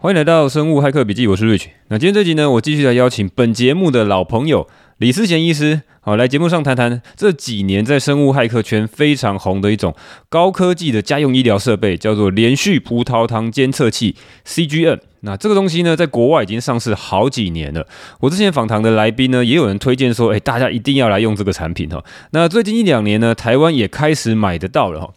[0.00, 1.70] 欢迎来到生物骇客笔记，我是 Rich。
[1.88, 9.92] 那今天这集呢，我继续来邀请本节目的老朋友李思贤医师，好来节目上谈谈这几年在生物骇客圈非常红的一种
[10.28, 14.14] 高科技的家用医疗设备，叫做连续葡萄糖监测器
[14.46, 15.00] （CGM）。
[15.22, 17.84] 那这个东西呢，在国外已经上市好几年了。
[18.20, 22.04] 我之前访谈的来宾呢，也有人推荐说，哎，大家一定要来用这个产品哈。
[22.30, 25.10] 那最近一两年呢，台湾也开始买得到了哈。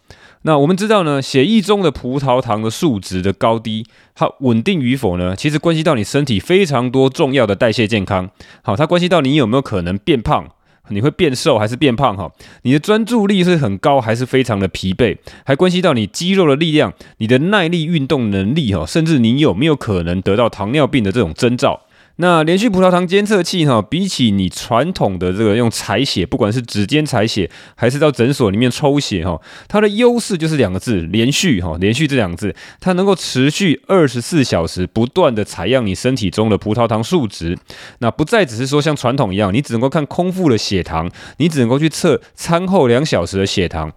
[0.44, 8.28] 那我们知道呢，血液中的葡萄糖的数值的高低，它稳定与否呢，其实关系到你身体非常多重要的代谢健康。
[8.62, 10.48] 好，它关系到你有没有可能变胖，
[10.88, 12.16] 你会变瘦还是变胖？
[12.16, 15.16] 哈，你的专注力是很高还是非常的疲惫？
[15.44, 21.82] 还关系到你肌肉的力量、你的耐力运动能力，哈，甚至你有没有可能得到糖尿病的这种征兆。
[22.16, 31.76] 那连续葡萄糖监测器哈，比起你传统的这个用采血，不管是指尖采血还是到诊所里面抽血哈，它的优势就是两个字：连续哈。
[31.80, 37.58] 连续这两个字，它能够持续二十四小时不断的采样你身体中的葡萄糖数值。
[37.98, 43.90] 那不再只是说像传统一样，你只能够看空腹的血糖，你只能够去测餐后两小时的血糖。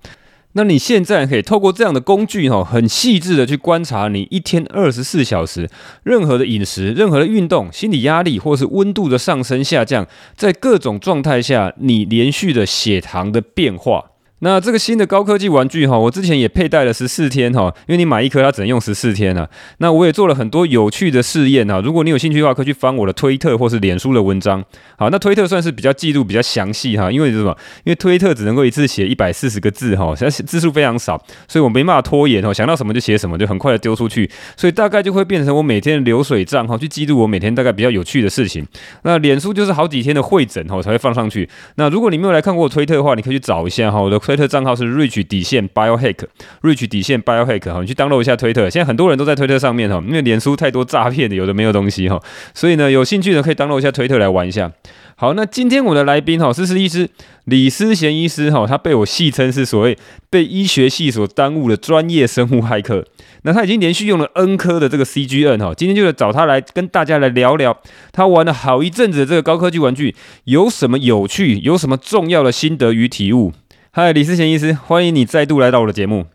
[0.58, 5.70] 那你现在可以透过这样的工具哈，很细致的去观察你一天二十四小时
[6.04, 14.12] 任何的饮食、任何的运动、心理压力或是温度的上升下降，在各种状态下你连续的血糖的变化。
[14.40, 19.48] 那这个新的高科技玩具哈，我之前也佩戴了十四天哈，因为你买一颗它只能用十四天啊。
[19.78, 24.64] 那我也做了很多有趣的试验哈，如果你有兴趣的话，可以去翻我的推特或是脸书的文章。
[24.98, 27.56] 好，那推特算是比较记录比较详细哈，因为什么？
[27.86, 38.66] 因为推特只能够一次写一百四十个字哈，写字数非常少，所以我没办法拖延哈，想到什么就写什么，就很快的丢出去，所以大概就会变成我每天的流水账哈，去记录我每天大概比较有趣的事情。
[39.04, 41.50] 那脸书就是好几天的会诊哈，才会放上去。
[41.76, 44.36] 那如果你没有来看过我推特的话，你可以去找一下哈，我的推。
[44.36, 48.70] 特账号是 Rich 底线 Biohack，Rich 底线 Biohack 哈，你去 download 一下推特。
[48.70, 52.22] 现在很多人都在推特上面哈，因为脸书太多诈骗的，有的没有东西哈，
[52.54, 54.70] 所以呢，有兴趣的可以 download 一下推特来玩一下。
[55.16, 57.08] 好，那今天我的来宾哈，是是医师
[57.46, 59.98] 李思贤医师哈，他被我戏称是所谓
[60.30, 63.06] 被医学系所耽误的专业生物骇客。
[63.44, 67.78] 那他已经连续用了 N 科的这个 CGN 哈，今天就是找他来跟大家来聊聊，
[68.12, 70.14] 他玩了好一阵子的这个高科技玩具
[70.44, 73.54] 有什么有趣，有什么重要的心得与体悟。
[73.98, 76.26] 嗨，李思贤医师，欢迎你再度来到我的节目。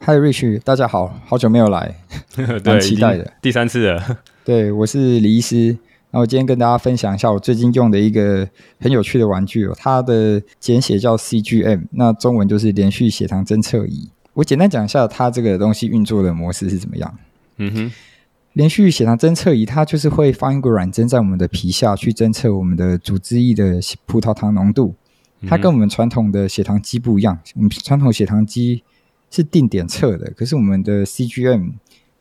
[0.00, 1.94] 嗨，Rich，大家好，好久没有来，
[2.64, 4.18] 蛮期待的，第三次了。
[4.44, 5.78] 对，我是李医师，
[6.10, 8.48] 那我今天跟大家分享一下我最近用的一个
[8.80, 14.10] 很有趣的玩具哦，它的简写叫 CGM，那中文就是连续血糖侦测仪。
[14.34, 17.16] 我简单讲一下它这个东西运作的模式是怎么样。
[17.58, 17.92] 嗯哼，
[18.54, 24.96] 连续血糖侦测仪它就是会放一个软针在我们的皮下去侦测我们的组织液的葡萄糖浓度。
[25.46, 28.82] 它跟我们传统的血糖机不一样，我们传统血糖机
[29.30, 31.72] 是定点测的，可是我们的 CGM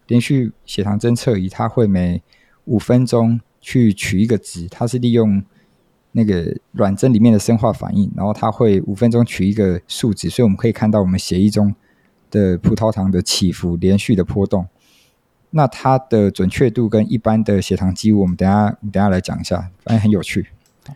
[0.07, 2.21] 连续血糖侦测仪，它会每
[2.65, 5.41] 五分钟去取一个值，它是利用
[6.11, 11.73] 那个软针里面的生化反应，然后它会五分钟取一个数值，所以我们可以看到我们血液中
[12.29, 14.67] 的葡萄糖的起伏，连续的波动。
[15.51, 20.47] 那它的准确度跟一般的血糖机，我们等下等下来讲一下，反正很有趣。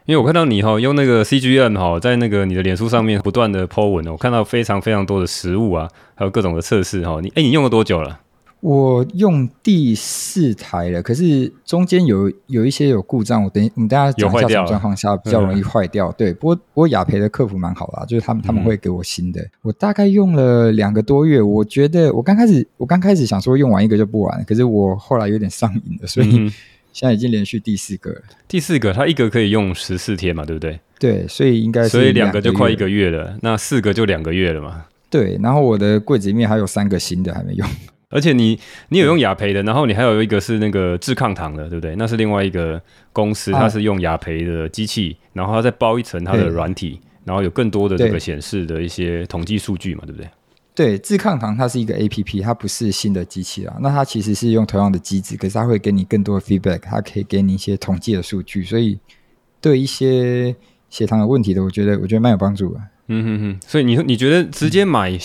[0.06, 7.20] 因为我看到你哈用那个 CGM 哈在那个你的脸书上面不断的 po 文，我看到非常非常多的实物啊，还有各种的测试哈。
[7.22, 8.20] 你哎，你用了多久了？
[8.62, 16.10] 我用第四台了，可是中间有有一些有故障，我等我们大家讲一下什么状况下比较容易坏掉。
[16.10, 19.42] 嗯、对，不过不过雅培的客服蛮好啦，就是他们他们会给我新的。
[19.42, 26.38] 嗯、我大概用了两个多月，我觉得我刚开始我刚开始想说用完一个就不玩，可是我后来有点上瘾了，所以。
[26.38, 26.54] 嗯
[26.94, 30.80] 现在已经连续第四个了，第四个它一个可以用十四天嘛，对不对？
[31.00, 34.86] 对，所以应该是，所以两个就快一个月了，那四个就两个月了嘛。
[35.10, 37.68] 对，然后我的柜子里面还有三个新的还没用，
[38.10, 38.60] 而且你
[38.90, 41.96] 你有用雅培的，然后你还有一个是那个致抗糖的，对不对？
[41.96, 42.82] 那是另外一个
[43.12, 50.30] 公司，它是用雅培的机器，啊、然后它再包一层它的软体，然后有更多的这个显示的一些统计数据嘛，对不对？
[50.74, 53.76] 对，智抗糖它是一个 APP，它不是新的机器啊。
[53.82, 58.98] 那它其实是用同样的机制，可是它会给你更多的 feedback，它可以给你一些统计的数据，所以
[59.60, 60.56] 对一些
[60.90, 62.80] 血糖有问题的，我觉得我觉得蛮有帮助的。
[63.08, 65.20] 嗯哼哼，所以你你觉得直接买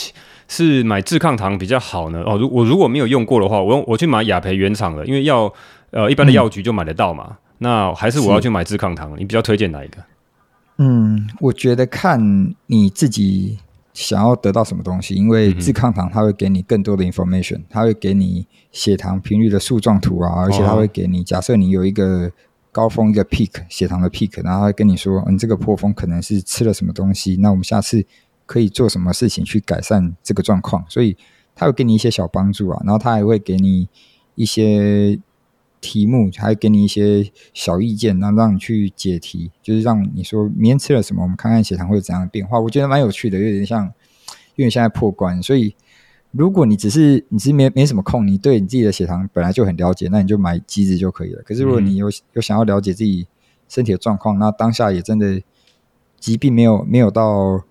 [0.48, 2.24] 是买智抗糖比较好呢？
[2.26, 5.52] 哦，如我如果没有用过的话，我用我去买雅培原厂的，因为药
[5.92, 7.26] 呃一般的药局就买得到嘛。
[7.30, 9.14] 嗯、那还是我要去买智抗糖？
[9.16, 9.98] 你比较推荐哪一个？
[10.78, 13.58] 嗯，我觉得看你自己。
[13.96, 15.14] 想要得到什么东西？
[15.14, 22.30] 因为自抗糖它会给你更多的 information，它会给你血糖频率的树状图啊，而且它会给你，假设你有一个
[22.70, 28.04] 高峰一个 peak 血糖的 peak，然后它会跟你说，嗯这个破峰可能是吃了什么东西，那我们下次
[28.44, 31.16] 可以做什么事情去改善这个状况，所以
[31.54, 33.88] 它会给你一些小帮助啊，然后它还会给你
[34.34, 35.18] 一些
[35.80, 42.58] 题目，还给你一些小意见，然后让你去解题，就是让你说明天吃了什么，我们看看血糖会有怎样的变化。
[42.58, 43.92] 我觉得蛮有趣的，有点像，
[44.56, 45.74] 因为现在破关，所以
[46.32, 51.42] 如果你只是你是没没什么空，你对你自己的血糖本来就很了解，那你就买机子就可以了。
[51.42, 53.26] 可是如果你有有想要了解自己
[53.68, 55.40] 身体的状况，那当下也真的
[56.18, 57.64] 疾病没有没有到。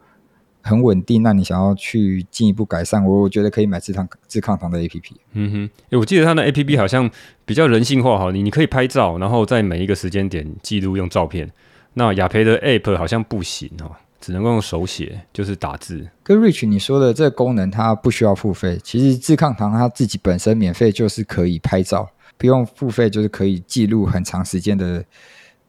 [0.67, 5.15] 很稳定，那你想要去进一步改善，我我觉得可以买智抗智抗糖的 A P P。
[5.33, 7.07] 嗯哼，诶，我记得它的 A P P 好像
[7.45, 11.51] 比较人性化哈，你你可以拍照，然后在每一个时间点记录用照片。
[11.93, 16.05] 那雅培的 App 好像不行哦，只能够用手写，就是打字。
[16.23, 18.79] 跟 Rich 你说的这个功能，它不需要付费。
[18.83, 25.05] 其实智抗糖它自己本身免费就是可以拍照，不用付费就是可以记录很长时间的。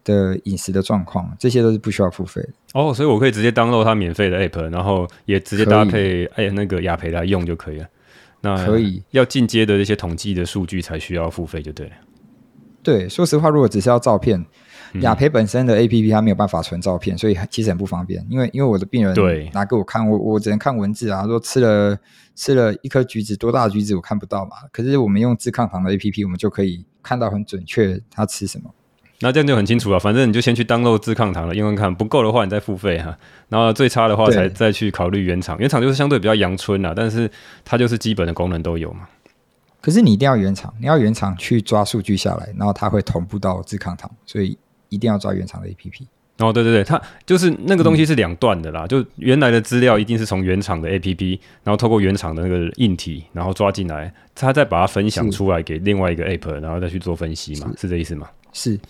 [0.06, 7.86] 的饮食的状况，这些都是不需要付费的哦，所以我可以直接 download 它免费的 app，然后也直接搭配哎那个雅培来用就可以了。
[8.42, 11.92] 那可以要进阶的这些统计的数据才需要付费就对了。
[12.82, 14.44] 对，说实话，如果只是要照片，
[15.00, 18.24] 雅培本身的 app 它没有办法存照片，所以其实很不方便。
[18.30, 21.98] 因为因为我的病人对拿给我看，我我只能看文字啊，说吃了
[22.36, 24.52] 吃了一颗橘子，多大的橘子我看不到嘛。
[24.70, 28.72] 可是我们用智抗糖的 app，我们就可以看到很准确他吃什么。
[29.20, 33.16] 那这样就很清楚了，反正你就先去 download 智抗糖了，用用看，不够的话你再付费哈。
[33.48, 37.30] 然后最差的话才再去考虑原厂，原厂就是相对比较阳春啦，但是
[37.64, 39.08] 它就是基本的功能都有嘛。
[39.80, 44.58] 可是你一定要原厂，你要原厂去抓数据下来，然后它会同步到智抗糖，所以
[44.88, 46.02] 一定要抓原厂的 APP。
[46.38, 58.28] 哦，对对对，它就是那个东西是两段的啦，嗯、就原来的资料一定是从原厂的 APP，然后透过原厂的那个硬体，然后抓进来，它再把它分享出来给另外一个 App，然后再去做分析嘛，是，是这意思吗？
[58.58, 58.80] 是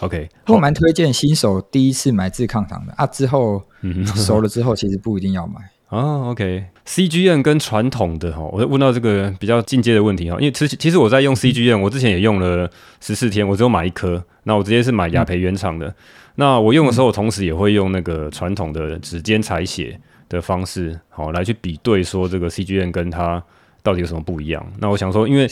[0.00, 3.62] ，OK，我蛮推荐新手第一次买自抗糖的啊，之后
[4.16, 6.28] 熟了之后其实不一定要买啊。
[6.30, 12.68] OK，CGN 跟传统的哈，我问到这个比较进阶的问题哈，因为其实其实我在用 CGN，我之前也用了
[13.00, 15.86] 十四天，我只有买一颗，那我直接是买雅培原厂的。
[15.86, 15.94] 嗯、
[16.34, 23.40] 那我用的时候，我同时也会用那个传统的指尖采血的方式，好来去比对说这个 CGN 跟它。
[23.82, 24.64] 到底有什么不一样？
[24.78, 25.48] 那我想说，因为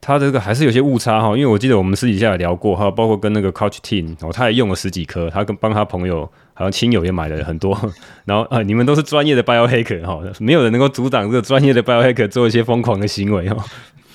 [0.00, 1.28] 它这个还是有些误差哈。
[1.28, 7.78] 因为我记得我们私底下也聊过哈，包括跟那个 Coach Team 哦，他也用了十几颗，他跟帮他朋友好像亲友也买了很多。
[8.26, 13.64] 然后啊，你们都是专业的 Biohacker 哈，没有人能够阻挡这个专业的 Biohacker 做一些疯狂的行为哈。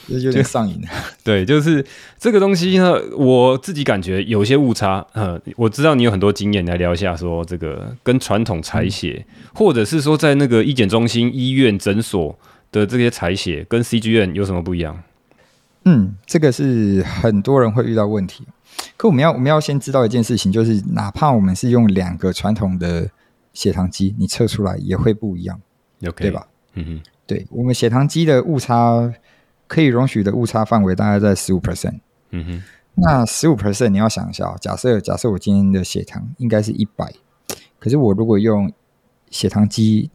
[0.09, 0.81] 这有点上瘾。
[1.23, 1.85] 对，就是
[2.19, 5.05] 这个东西呢，我自己感觉有些误差。
[5.13, 12.37] 嗯，我知道你有很多经验，来聊一下说这个跟传统采血，嗯、或者是说在那个医检中心、医院、诊所。
[12.73, 15.01] 的这些采血跟 CGN 有什么不一样？
[15.85, 18.45] 嗯，这个是很多人会遇到问题。
[18.97, 23.09] 可我们要我们要先知道一件事情，就是哪怕我们是用两个传统的
[23.53, 25.61] 血糖机，你测出来也会不一样
[26.01, 26.11] ，Okay.
[26.13, 26.47] 对吧？
[26.73, 29.13] 嗯哼，对，我们血糖机的误差
[29.67, 31.99] 可以容许的误差范围大概在十五 percent。
[32.31, 32.63] 嗯哼，
[32.95, 37.13] 那十五 percent 你要想一下，假设假设我今天的血糖应该是一百，
[37.77, 38.71] 可是我如果用
[39.29, 40.09] 血糖机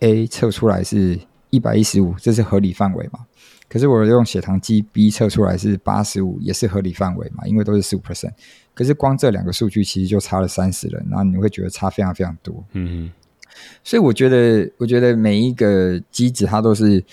[0.00, 1.20] A 测出来是。
[1.52, 3.20] 一百一十五，这是合理范围嘛？
[3.68, 7.46] 可是我用血糖机 B 测出来是八十五，也是合理范围嘛？
[7.46, 8.32] 因为都是十五 percent。
[8.72, 12.64] 可是光这两个数据其实就差了三十了，然后你会觉得差非常非常多。
[12.72, 13.58] 嗯哼。
[13.84, 17.04] 所以我觉得，我觉得每一个机子它都是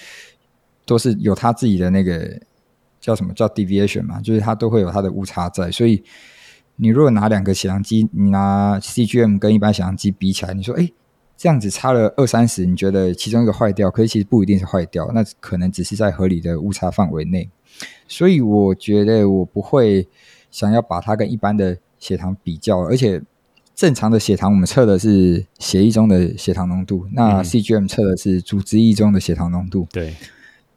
[0.86, 2.40] 都是有它自己的那个
[3.02, 5.70] 叫什么叫 deviation 嘛，就是它都会有它的误差在。
[5.70, 6.02] 所以
[6.78, 10.90] 你如果拿两个血糖机，你拿 CGM 跟一般血糖机比起来，你说，哎。
[11.40, 17.50] 这样子差了二三十，你觉得其中一个坏掉，可是其实不一定是坏掉，那可能只是在合理的误差范围内。
[18.10, 20.06] 所以我觉得我不会
[20.52, 23.22] 想要把它跟一般的血糖比较，而且
[23.74, 29.88] 正常的血糖我们测的是血液中的血糖浓度，那 CGM 测的是组织液中的血糖浓度。
[29.94, 30.14] 对。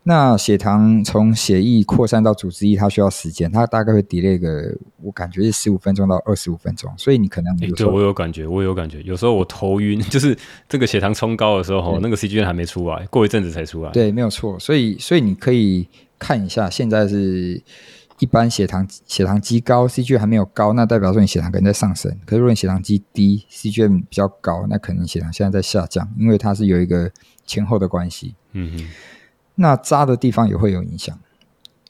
[0.05, 10.37] 那血糖从血液扩散到组织液，它需要时间，它大概会 delay 个，我感觉是十五分钟到二十五分钟，所以你可能有时候、欸、对我有感觉，我有感觉，有时候我头晕， 就是
[10.69, 13.93] 这个血糖冲高的时候，那个 CGM 还没出来，过一阵子才出来。
[13.93, 17.63] 对，没有错，所以所以你可以看一下，现在是
[18.19, 22.11] 一般血糖血糖机高，CGM 还没有高，那代表说你血糖可能在上升。
[22.27, 27.09] 可是如果你血糖机低，CGM 比较高，那可能血糖现在在下降，因为它是有一个
[27.47, 28.35] 前后的关系。
[28.51, 28.89] 嗯哼。
[29.63, 31.19] 那扎的地方也会有影响。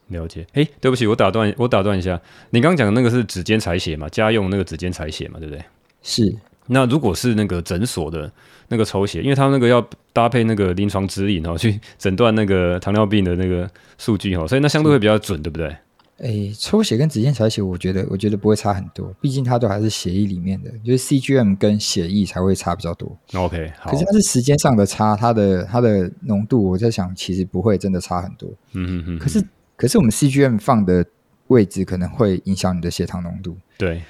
[0.09, 0.47] 了解。
[0.53, 2.21] 哎，对不起，我打断，我打断一下。
[2.51, 4.07] 你刚刚讲的那个是指尖采血嘛？
[4.11, 5.41] 家用那个指尖采血嘛？
[5.41, 5.65] 对不对？
[6.03, 6.37] 是。
[6.67, 8.31] 那如果是那个诊所的
[8.69, 15.75] 那个抽血，因为他们那个要搭配那个临床指引哦，去诊断那个糖尿病的那个数据哦，所以那相对会比较准，对不对？
[16.23, 23.19] 诶，抽血跟指尖采血，我觉得我觉得不会差很多，毕竟它都还是血液里面的，就是 CGM 跟血液才会差比较多。
[23.35, 23.91] OK，好。
[23.91, 28.49] 可是它是时间上的差，它的它的浓度，我在想其实不会真的差很多。
[28.73, 29.19] 嗯嗯嗯。
[29.19, 29.45] 可是
[29.77, 31.05] 可是我们 CGM 放的
[31.49, 33.57] 位置可能会影响你的血糖浓度。
[33.77, 34.03] 对，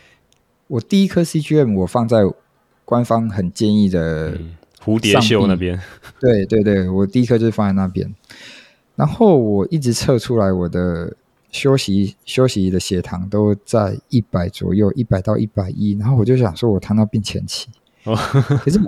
[0.66, 2.19] 我第一颗 CGM 我放在
[2.85, 4.54] 官方很建议的、嗯、
[4.85, 5.81] 蝴蝶袖那边。
[6.21, 8.14] 对对对，我第一颗就是放在那边。
[8.97, 11.16] 然后我一直测出来，我的
[11.52, 15.92] 休息休息的血糖都在一百左右，一百到一百一。
[15.97, 17.68] 然后我就想说，我糖尿病前期。
[18.02, 18.16] 哦，
[18.64, 18.80] 可是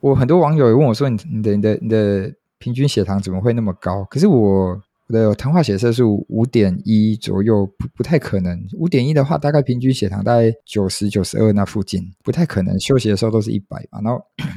[0.00, 8.62] 我很多网友也问我说：“你你的你的你的平均血糖怎么会那么高？”可是我我的糖化血色素五点一左右，不不太可能。
[8.76, 12.78] 五点一的话，大概平均血糖大概九十九十二那附近，不太可能。
[12.78, 14.00] 休息的时候都是一百嘛。
[14.02, 14.22] 然后。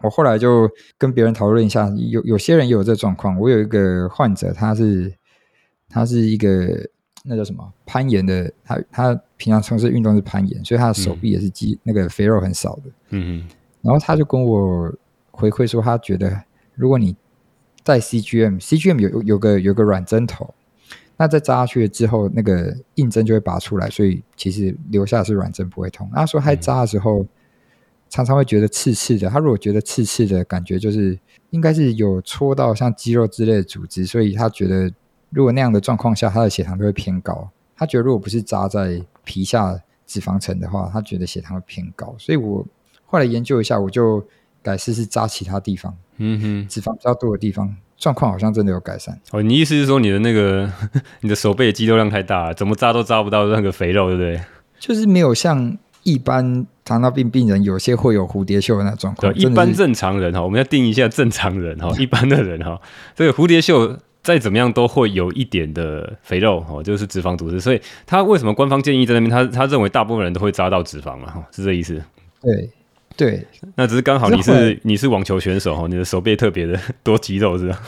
[0.00, 3.36] 我后来就跟别人讨论一下，有有些人也有这状况。
[3.36, 5.12] 我有一个患者，他是
[5.88, 6.88] 他是一个
[7.24, 12.82] 那叫什么攀岩的，他他平常从事运动是攀岩，所以他的手臂也是肌、嗯、那个肥肉很少的。
[13.10, 13.48] 嗯嗯。
[13.82, 14.92] 然后他就跟我
[15.30, 16.42] 回馈说，他觉得
[16.74, 17.16] 如果你
[17.84, 20.54] 在 CGM，CGM 有有个有个软针头，
[21.16, 26.10] 那在扎下去之后，那个硬针就会拔出来，所以其实留下是软针不会痛。
[26.14, 27.22] 他说他扎的时候。
[27.22, 27.28] 嗯
[28.10, 31.18] 常常会觉得刺刺的，他如果觉得刺刺的感觉，就是
[31.50, 34.90] 应该是有戳到像肌肉之类的组织，所以他觉得
[35.30, 37.50] 如果那样的状况下，他的血糖都会偏高。
[37.76, 42.14] 他觉得如果不是扎在皮下脂肪层的话，他觉得血糖会偏高。
[42.18, 42.66] 所以我
[43.06, 44.26] 后来研究一下，我就
[44.62, 49.18] 改试试扎其他地方，嗯哼，脂肪比较多的地方，状况好像真的有改善。
[49.30, 50.70] 哦，你意思是说你的那个
[51.20, 54.40] 你的手背的肌肉量太大了，怎么扎都扎不到那个肥肉，对不对？
[54.78, 55.76] 就是没有像。
[56.04, 59.30] 一般糖尿病病人有些会有蝴蝶袖的那状况。
[59.30, 62.80] 对，一般正常人哈，我们要定义一下正常人哈，一般的人哈，
[63.14, 67.60] 这个蝴蝶袖再怎么样都会有一点的肥肉哦，就是脂肪组织。
[67.60, 69.30] 所以他为什么官方建议在那边？
[69.30, 72.02] 他他认为大部分人都会扎到脂肪嘛，是这意思？
[72.42, 72.70] 对
[73.16, 77.80] 对，那只是刚好你是，是你是网球选手哦，你的手背特别的多肌肉是吧？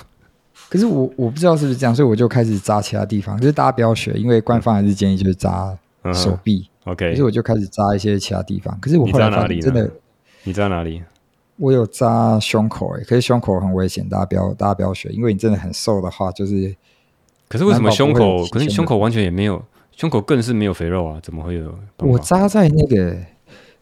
[0.69, 3.39] 可是我我不知道是不是这样，所以我就开始扎其他地方。
[3.41, 5.77] 就是大家不要学，因为官方还是建议就是扎
[6.15, 6.61] 手臂。
[6.61, 8.77] 嗯 OK，可是我就开始扎一些其他地方。
[8.81, 9.89] 可是我后来发现真的，
[10.45, 11.03] 你扎哪里？
[11.61, 16.75] 我有扎胸口诶，可是胸口很危险，大家不要大家不要学，因为你真的很瘦的话，就是。
[17.49, 18.47] 可是为什么胸口？
[18.47, 19.63] 可是你胸口完全也没有，
[19.97, 21.21] 胸口更是没有肥肉啊？
[21.21, 21.79] 怎么会有？
[21.99, 23.17] 我扎在那个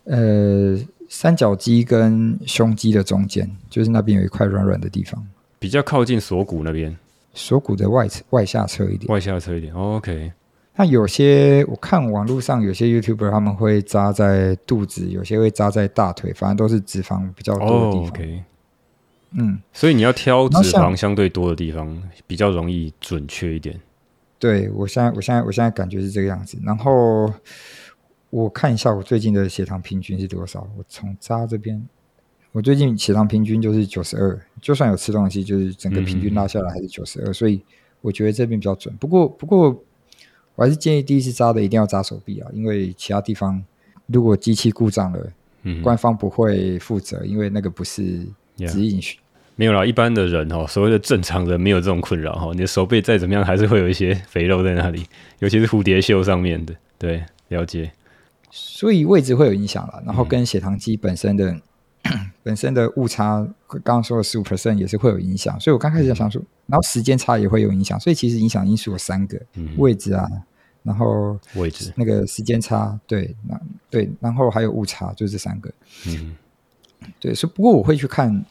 [0.05, 5.23] 呃三角肌跟胸肌的中间，就是那边有一块软软的地方，
[5.59, 6.97] 比较靠近锁骨那边，
[7.35, 9.73] 锁骨的外侧外下侧一点，外下侧一点。
[9.75, 10.33] OK。
[10.81, 18.29] 那有些我看网络上有些 YouTuber 他们会扎在肚子，有些会扎在大腿，反正都是脂肪比较多的地方。
[18.29, 18.39] Oh,
[19.33, 23.81] 嗯，所以你要挑脂肪相对多的地方，比较容易准确一点。
[24.39, 26.57] 对，我现在，我现在，我现在感觉是这个样子。
[26.63, 27.29] 然后
[28.31, 30.61] 我看一下我最近的血糖平均是多少。
[30.79, 31.85] 我从扎这边，
[32.53, 37.33] 我最近血糖平均就是九十二，就算有吃东西，就是整个平均拉下来还是九十二。
[37.33, 37.61] 所以
[38.01, 38.97] 我觉得这边比较准。
[38.99, 39.77] 不过，不过。
[40.59, 43.63] 我还是建议第一次扎的一定要扎手臂啊，因为其他地方
[44.07, 48.03] 如果机器故障了，嗯，官方不会负责，因为那个不是
[48.67, 49.01] 指引。
[49.01, 49.15] Yeah.
[49.55, 52.51] 没有啦，一般的人哦，所谓的正常人没有这种困扰哈。
[52.55, 55.07] 你的手背再怎么样，还是会有一些肥肉在那里，
[55.39, 56.75] 尤其是蝴蝶袖上面的。
[56.99, 57.93] 对，了解。
[58.51, 61.55] 所以位置会有影响了，然后跟血糖机本身的。
[62.11, 70.27] 嗯本身的误差，刚刚说的十五 percent 也是会有影响，所以我刚开始想说，然后时间差也会有影响，所以其实影响因素有三个，嗯、位置啊，
[70.89, 71.93] 然后位置。
[71.95, 75.71] 那个时间差，对，那对，然后还有误差，就这三个，
[76.07, 76.35] 嗯，
[77.21, 78.45] 对，所以不过我会去看，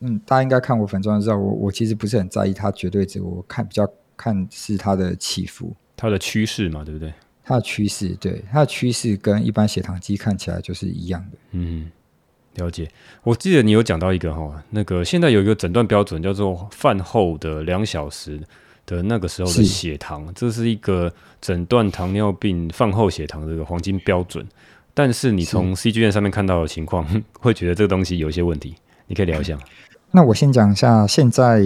[0.00, 7.14] 嗯，大家应该看我粉专知道，我我其实不是很在意它绝对值，我看比较看是它的起伏，它的趋势嘛，对不对？
[7.44, 11.90] 它的趋势，对，它的趋势跟一般血糖机看起来就是一样的，嗯。
[12.56, 12.90] 了解，
[13.22, 18.40] 我记得你有讲到一个哈，那个现在有一个诊断标准叫做饭后的两小时
[18.86, 24.46] 的那个时候的血糖，是这是一个诊断糖尿病饭后血糖的这个黄金标准。
[24.94, 27.04] 但是你从 CGM 上面看到的情况，
[27.40, 28.74] 会觉得这个东西有一些问题，
[29.06, 29.58] 你可以聊一下。
[30.12, 31.60] 那我先讲一下现在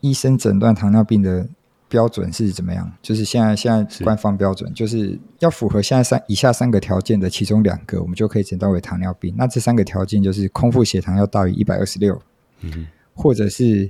[0.00, 1.48] 医生诊断糖尿病的。
[1.88, 2.92] 标准是怎么样？
[3.00, 9.32] 就是现在现在官方标准，就是要符合现在三以下三个条件的其中两个，我们就可以诊断为糖尿病。
[9.38, 12.20] 那这三个条件就是空腹血糖要大于一百二十六，
[12.62, 13.88] 嗯，或者是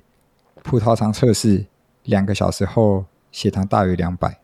[0.62, 1.64] 葡萄糖测试
[2.06, 4.38] 两个小时后血糖大于两百，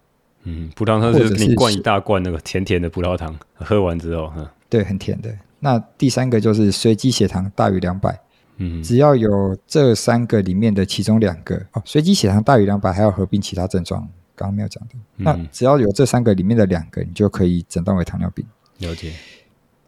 [0.45, 4.33] 嗯，葡萄糖是你灌一大罐那个甜甜的葡萄糖，喝完之后，
[4.69, 5.35] 对，很甜的。
[5.61, 8.21] 那第三个就是随机血糖大于两百。
[8.59, 14.01] 嗯只要有这三个里面的其中两个哦，随机血糖大于两百，还要合并其他症状，
[14.37, 14.95] 刚刚没有讲的。
[15.17, 18.45] 嗯、那只要有这三个里面的两个，你就可以诊断为糖尿病。
[18.79, 19.13] 了解。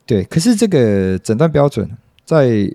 [0.07, 1.89] 对，可是这个诊断标准
[2.25, 2.69] 在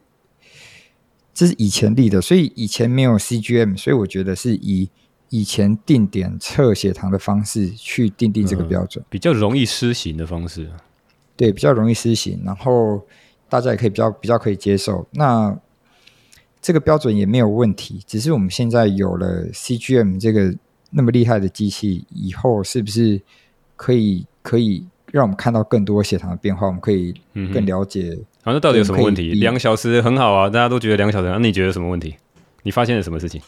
[1.40, 4.90] 这是以前立的，所以以前没有 CGM，所以我觉得是以
[5.30, 10.70] 以前定点测血糖的方式去定定这个标准，嗯，比较容易施行的方式。
[11.38, 13.02] 对，比较容易施行，然后
[13.48, 15.08] 大家也可以比较比较可以接受。
[15.12, 15.58] 那
[16.62, 20.54] 这个标准也没有问题，只是我们现在有了 CGM 这个
[20.90, 23.22] 那么厉害的机器，以后是不是
[23.78, 26.68] 可以可以让我们看到更多血糖的变化？
[26.68, 27.14] 我们可以
[27.54, 28.18] 更了解。
[28.44, 29.34] 好，那到底有什么问题？
[29.34, 32.16] 两个小时很好啊，大家都觉得两个小时，那你觉得有什么问题？
[32.64, 33.42] 你发现了什么事情？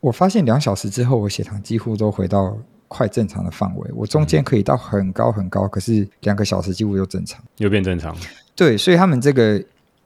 [0.00, 2.56] 我发现两小时之后，我血糖几乎都回到
[2.88, 3.90] 快正常的范围。
[3.94, 8.16] 我中间可以到很高很高，可是两个小时几乎又正常，又变正常。
[8.54, 9.62] 对，所以他们这个。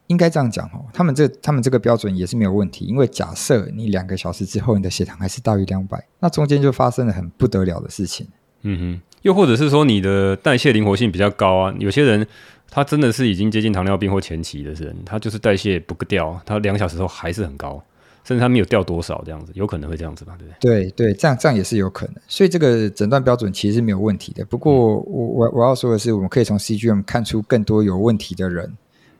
[0.08, 8.28] 应该这样讲哦，他们这他们这个标准也是没有问题，因为假设你两个小时之后你的血糖还是大于两百，那中间就发生了很不得了的事情。
[8.60, 12.26] 嗯哼，又或者是说你的代谢灵活性比较高啊，有些人
[12.70, 17.82] 他真的是已经接近糖尿病或前期的人，他就是代谢不掉，他两小时后还是很高，
[18.22, 20.36] 甚至他没有掉多少这样子，有可能会这样子吧？
[20.38, 20.84] 对不对？
[20.84, 24.44] 对对，这样这样也是有可能，所以这个诊断标准其实是没有问题的。
[24.44, 28.72] 不过我我我要说的是，我们可以从 CGM 看出更多有问题的人，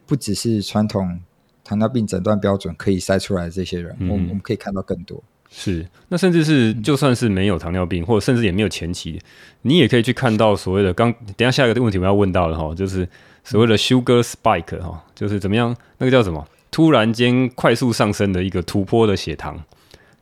[0.06, 1.20] 不只是传统。
[1.66, 5.24] 糖尿病诊断标准可以筛出来的这些人，嗯、我们我们可以看到更多。
[5.56, 9.20] 是，那甚至是就算是没有糖尿病，嗯、或者甚至也没有前期，
[9.62, 11.12] 你也可以去看到所谓的刚。
[11.36, 13.08] 等一下下一个问题我们要问到了哈，就是
[13.44, 15.74] 所谓的 sugar spike 哈，就是怎么样？
[15.98, 16.44] 那个叫什么？
[16.72, 19.56] 突然间快速上升的一个突破的血糖，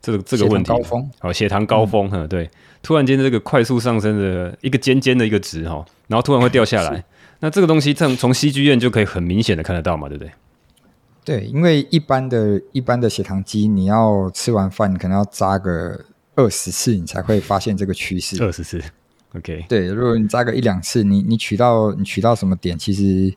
[0.03, 0.69] 这个这个问题。
[0.69, 1.11] 高峰。
[1.19, 2.51] 好，血糖高峰哈、嗯，对，
[2.83, 7.03] 突然间这个快速上升的一个尖尖的一个值哈，然后突然会掉下来。
[7.41, 10.31] 那这个东西从从 CG 院就可以很明显的看得到嘛，对不对？
[11.25, 18.43] 对，因为一般的一般的血糖机，你要吃完饭，你可能要扎个二十次，你才会发现这个趋势。
[18.43, 18.83] 二十次
[19.37, 19.65] ，OK。
[19.69, 23.33] 对，如果你扎个一两次，你你取到你取到什么点，其实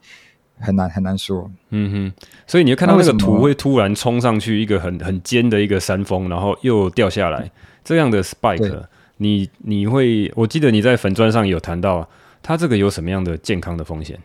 [0.60, 1.52] 很难很难说。
[1.70, 7.52] 嗯哼，所以你就看到那个图会突然冲上去一个很很尖的一个山峰，然后又掉下来，
[7.84, 8.86] 这样的 spike，
[9.18, 12.10] 你你会，我记得你在粉砖上有谈到，
[12.42, 14.20] 它这个有什么样的健康的风险？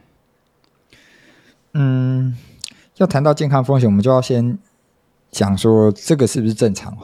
[1.75, 2.35] 嗯。
[3.01, 4.59] 要谈到健康风险，我们就要先
[5.31, 6.95] 讲说这个是不是正常？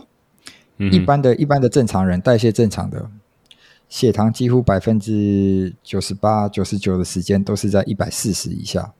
[0.76, 3.08] 嗯、一般的一般的正常人，代谢正常的，
[3.88, 8.92] 血糖几乎百分之九十八、九十九的时间都是在一百四十以下。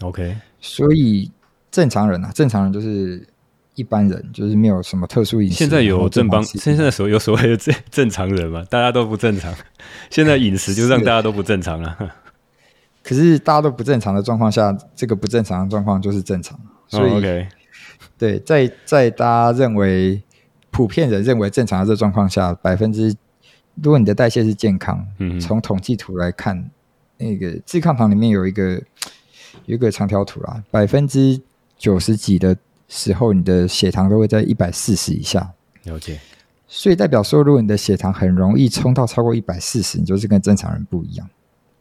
[0.00, 1.30] OK，所以
[1.70, 3.28] 正常人啊，正常人就是
[3.74, 5.54] 一般人，就是没有什么特殊饮食。
[5.56, 9.54] 现在有正邦，现在所有所谓的正正常人嘛，大家都不正常。
[10.08, 11.94] 现在饮食就让大家都不正常了。
[13.06, 16.58] 可是大家都不正常的状况下，这个不正常的状况就是正常。
[16.88, 17.46] 所以，oh, okay.
[18.18, 20.20] 对，在在大家认为
[20.72, 23.14] 普遍人认为正常的这状况下，百分之
[23.80, 26.68] 如果你的代谢是健康，嗯，从统计图来看，
[27.16, 28.72] 那个自抗糖里面有一个
[29.66, 31.40] 有一个长条图啦，百分之
[31.78, 32.56] 九十几的
[32.88, 35.52] 时候，你的血糖都会在一百四十以下。
[35.84, 36.18] 了解。
[36.66, 41.30] 所以代表说，如果你的血糖很容易冲到超过一百四十，你就是跟正常人不一样，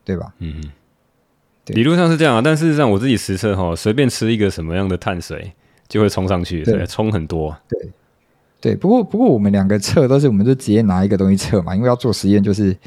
[0.04, 0.32] 对吧？
[0.38, 0.72] 嗯嗯。
[1.74, 5.52] 理论上是这样啊，但事实上我自己实测哈，随便吃一个什么样的碳水
[5.88, 7.56] 就会冲上去，对，冲很多。
[7.68, 7.90] 对，
[8.62, 8.76] 对。
[8.76, 12.78] 不过，不过我们两个测都是，我们就直接拿一个东西测嘛，因为要做实验，就是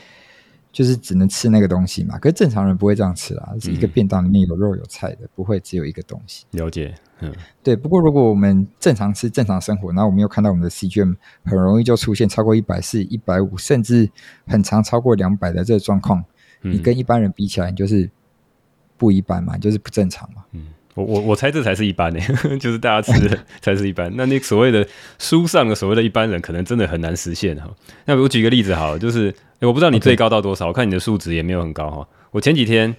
[0.72, 2.18] 就是只能吃那个东西嘛。
[2.18, 6.44] 可是正常人不会这样吃啦，是一个便当里面有肉有菜的，不会只有一个东西。
[6.52, 7.32] 了解，嗯，
[7.64, 7.74] 对。
[7.74, 14.08] 不过如果我们正常吃、正常生活，然后我们又看到我们的 CGM 很容易就出现超过一百四、一百五，甚至
[14.46, 16.24] 很长超过两百的这个状况，
[16.62, 18.08] 你跟一般人比起来，你就是。
[18.98, 20.42] 不一般嘛，就是不正常嘛。
[20.52, 22.20] 嗯，我我我猜这才是一般呢，
[22.60, 24.12] 就是大家吃的 才是一般。
[24.16, 24.86] 那那所谓的
[25.18, 27.70] 书上的所谓的一般人，可能真的很难实现哈。
[28.04, 32.08] 那我举个例子好了，就是我不知道你最高到多少.我看你的数值也没有很高哈。
[32.32, 32.94] 我前几天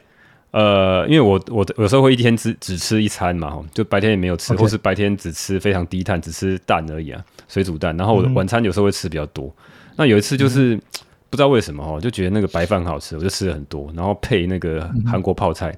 [0.52, 7.96] 呃，因为我我有时候会一天只只吃一餐嘛，哈，就白天也没有吃.或是白天只吃非常低碳，只吃蛋而已啊，水煮蛋。
[7.98, 9.46] 然后我晚餐有时候会吃比较多。
[9.46, 9.54] 嗯、
[9.98, 10.76] 那有一次就是。
[10.76, 10.82] 嗯
[11.30, 15.76] 不知道为什么哦，就觉得那个白饭很好吃，我就吃了很多，然后配那个韩国泡菜，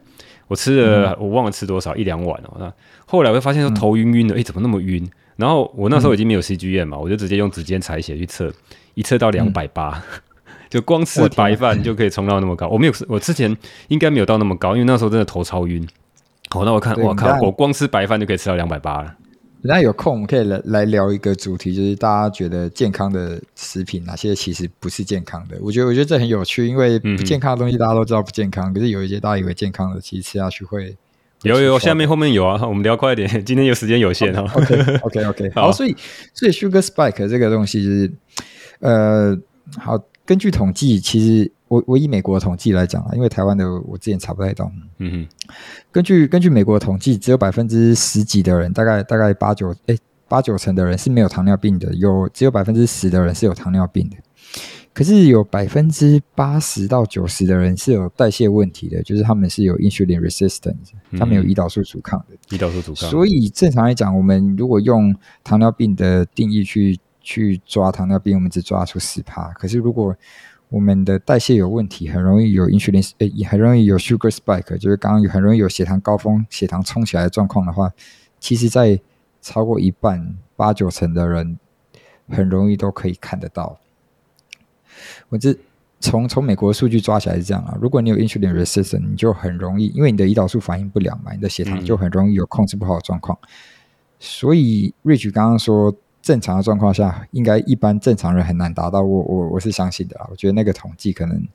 [0.48, 2.56] 我吃了我忘了吃多少一两碗哦。
[2.60, 2.74] 那
[3.06, 5.10] 后来我就发现说头晕晕的，诶，怎么那么晕？
[5.36, 8.52] 然后我那时候已经没有 CGM 嘛，我就直接用指尖采血去测，
[8.94, 10.02] 一测到两百八，
[10.70, 12.68] 就光吃白饭就可以冲到那么高。
[12.68, 13.56] 我没有，我之前
[13.88, 15.86] 应该没有到那么高，因为那时候真的头超晕。
[16.50, 19.16] 好，那我看，我靠，我光吃白饭就可以吃到两百八了。
[19.64, 25.58] 等下有空，我们可以来来聊一个主题，就是大家觉得健康的食品哪些其实不是健康的。
[25.62, 30.96] 我觉得，我觉得这很有趣，因为不健康的东西大家都知道不健康，嗯、可是有一些大家以为健康的，其实吃下去会
[31.44, 31.78] 有有。
[31.78, 34.48] 下面后面有啊，我们聊快一点，今天有时间有限哦。
[34.54, 35.96] OK OK OK，好，所以
[36.34, 38.12] 所以 Sugar Spike 这个东西就是
[38.80, 39.38] 呃，
[39.78, 39.98] 好，
[40.32, 41.52] 根据统计，其实。
[41.72, 44.70] 我我以美国的统计来讲啊，因为台湾的我之前查不太到。
[44.98, 45.54] 嗯哼，
[45.90, 49.96] 根据根据美国的统计，只有百分之十几的人，大概大概八九哎
[50.28, 54.18] 八九成的人是没有糖尿病的，有只有百分之十的人是有糖尿病的。
[54.94, 62.36] 可是有百分之八十到九十的人是有代谢问题的，就是他们是有 insulin resistance，他们有胰岛素阻抗的。
[62.50, 63.10] 胰岛素阻抗。
[63.10, 69.50] 所以正常来讲，我们如果用糖尿病的定义去去抓糖尿病，我们只抓出十趴。
[69.54, 70.16] 可是如果
[70.70, 77.92] 我们的代谢有问题，很容易有 insulin，呃，也很容易有 sugar spike，就是刚刚有很容易有血糖高峰、血糖冲起来的状况的话，
[78.40, 79.00] 其实在
[79.42, 81.60] 超过一半八九成的人
[82.30, 83.78] 很容易都可以看得到。
[85.30, 85.54] 我这
[86.00, 93.38] 从从美国数据抓起来是这样啊，如果你有 insulin resistance，你就很容易，因为你的胰岛素反应不良嘛，你的血糖就很容易有控制不好的状况。
[94.20, 99.02] 所以 Rich 刚刚说，正常的状况下，应该一般正常人很难达到。
[99.02, 101.48] 我我我是相信的啊，我觉得那个统计可能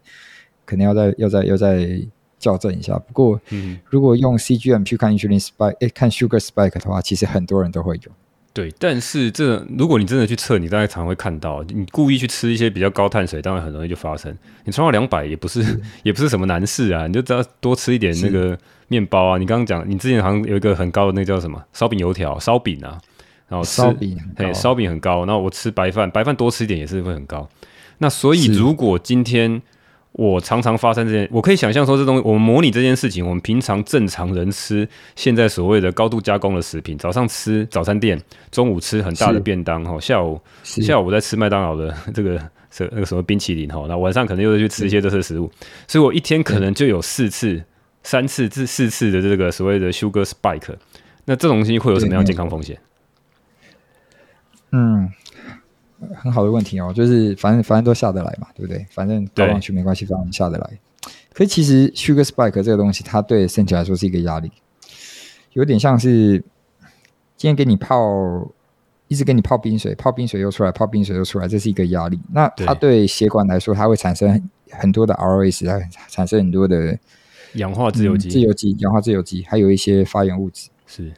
[0.64, 2.00] 可能要再要再要再
[2.38, 2.98] 校正一下。
[2.98, 8.12] 不过，嗯、如果用 CGM 去看 insulin spike，诶，看 sugar spike 的话，其实很多人都会有。
[8.52, 14.34] 对，但是这如果你真的去测，你大概常常会看到，你故意去吃一些比较高碳水，当然很容易就发生。
[14.64, 19.36] 你冲到两百也不是，是 也不是什么难事啊，你就只要多吃一点那个面包啊。
[19.36, 22.98] 你刚刚讲，你之前好像有一个很高的那个叫什么烧饼油条、烧饼啊，
[23.48, 25.24] 然后烧饼，对，烧饼很高。
[25.24, 27.48] 然后我吃白饭，白饭多吃一点也是会很高。
[27.98, 29.62] 那所以如果今天。
[30.18, 38.18] 我常常发生这件，我可以想象说，这东西我们模拟这件事情，我们平常正常人吃现在所谓的高度加工的食品，早上吃早餐店，
[38.50, 45.52] 中午吃很大的便当哈，下午下午在吃麦当劳的 这个这那个什么冰淇淋哈，那晚上可能又是去吃一些这些食物，
[45.86, 47.62] 所以我一天可能就有四次、
[48.02, 50.74] 三次至四次的这个所谓的 sugar spike，
[51.26, 52.74] 那这种东西会有什么样健康风险？
[52.74, 52.80] 嗯。
[56.14, 58.86] 很好的问题哦，就是反正反正都下得来嘛，对不对？
[58.90, 60.70] 反正高上去没关系，反正下得来。
[61.32, 64.50] 可是其实 sugar spike 这个东西，它对身体来说是一个压力，
[65.52, 66.38] 有点像是
[67.36, 68.50] 今天给你泡，
[69.08, 72.18] 一直给你泡冰水，泡冰水又出来，泡冰水又出来，这是一个压力。
[72.32, 76.98] 那它对血管来说，它会产生很多的 ROS，它产生很多的
[77.54, 80.70] 氧化自由基、嗯、自由基、氧化自由基，还有一些发炎物质。
[80.86, 81.12] 是。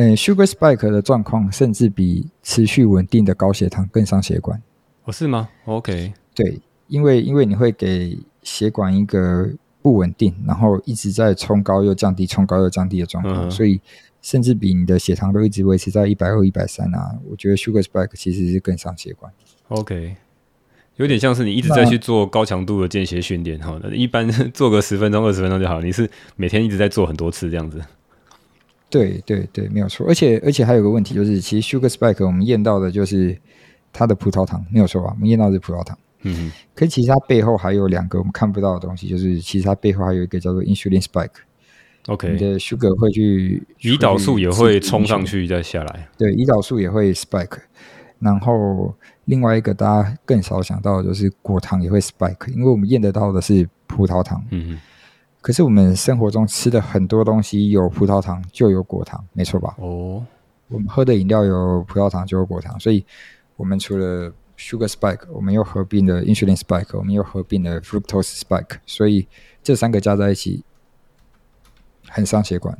[0.00, 4.60] 嗯，sugar spike 的状况甚至比持续稳定的高血糖更伤血管。
[5.04, 6.58] 哦，是吗？OK，对，
[6.88, 9.50] 因为因为你会给血管一个
[9.82, 13.78] 不稳定，然后一直在冲高又降低，冲高又降低的状况，嗯、所以
[14.22, 17.18] 甚至比你的血糖都一直维持在一百二、一百三啊。
[17.30, 19.30] 我觉得 sugar spike 其实是更伤血管。
[19.68, 20.16] OK，
[20.96, 25.82] 有点像是你一直在去做高强度的间歇训练哈，那一般 做个十分钟、二十分钟就好。
[25.82, 27.80] 你是每天一直在做很多次这样子。
[28.90, 30.06] 对对对，没有错。
[30.08, 33.38] 而且而且还有个问题，就是其实 sugar spike 我们验到的就是
[33.92, 35.12] 它的葡萄糖，没有错吧？
[35.14, 35.96] 我们验到的是葡萄糖。
[36.22, 36.52] 嗯哼。
[36.74, 41.30] 可是其实它背后还有两个我们看不到的东西，就是其实它背后还有一个叫做 insulin spike。
[42.08, 42.32] OK。
[42.32, 46.08] 你的 sugar 会去，胰岛素也会冲上去再下来。
[46.18, 47.58] 对，胰岛素也会 spike。
[48.18, 48.94] 然后
[49.26, 54.44] 另外一个大家更少想到的就是果糖也会 spike，因为我们验得到的是葡萄糖。
[54.50, 54.80] 嗯哼。
[55.40, 59.74] 可是我们生活中吃的很多东西有葡萄糖就有果糖，没错吧？
[59.78, 60.24] 哦，
[60.68, 63.04] 我们喝的饮料有葡萄糖就有果糖，所以
[63.56, 69.26] 我们除了 sugar spike，我们又合并了 insulin spike，我们又合并了 fructose spike，所以
[69.62, 70.62] 这三个加在一起
[72.08, 72.76] 很伤血管。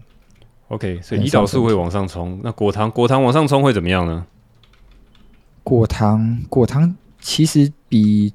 [0.68, 4.26] OK，所以胰岛素会往上冲，那果糖果糖往上冲会怎么样呢？
[5.64, 8.34] 果糖果糖其实比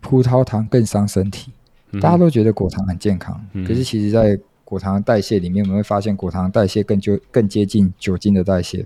[0.00, 1.52] 葡萄糖更伤身体。
[2.00, 8.84] 大家都觉得果糖很健康，嗯、可是其实，在果糖的代谢里面，我们会发现果糖代谢更就更接近酒精的代谢。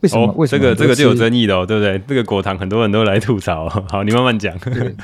[0.00, 0.28] 为什么？
[0.28, 0.62] 哦、为什么？
[0.62, 1.98] 这个这个就有争议的哦，对不对？
[2.06, 3.68] 这个果糖很多人都来吐槽。
[3.90, 4.56] 好，你慢慢讲。
[4.58, 4.94] 对，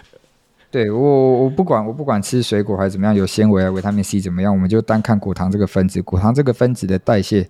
[0.70, 6.00] 对我我不管我不管吃水果还是怎么样，有纤维啊、维他命 C 怎么样，我们就单看果糖这个分子。
[6.02, 7.48] 果糖这个分子的代谢，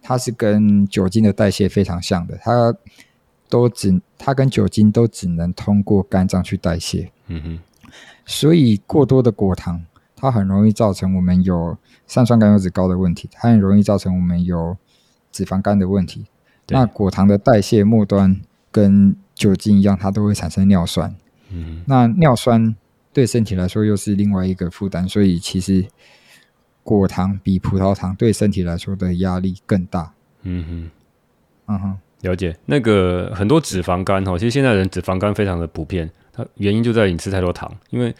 [0.00, 2.72] 它是跟酒精的代谢非常像的，它
[3.48, 7.10] 都只它跟酒精都只能通过肝脏去代谢。
[7.26, 7.58] 嗯哼。
[8.24, 14.76] 所以过多的果糖，它很容易造成我们有三酸甘油脂高的问题，它很容易造成我们有
[15.30, 16.26] 脂肪肝的问题。
[16.68, 21.14] 那果糖的代谢末端跟酒精一样，它都会产生尿酸。
[21.50, 22.74] 嗯，那尿酸
[23.12, 25.84] 对身体来说又是另外一个负担，所以其实
[26.82, 30.12] 果糖比葡萄糖对身体来说的压力更大。
[30.42, 30.90] 嗯哼，
[31.74, 32.56] 嗯哼，了解。
[32.66, 36.10] 那个很多脂肪肝哈，其实现在人脂肪肝非常的普遍。
[36.32, 38.14] 它原因就在于你吃太多糖，因为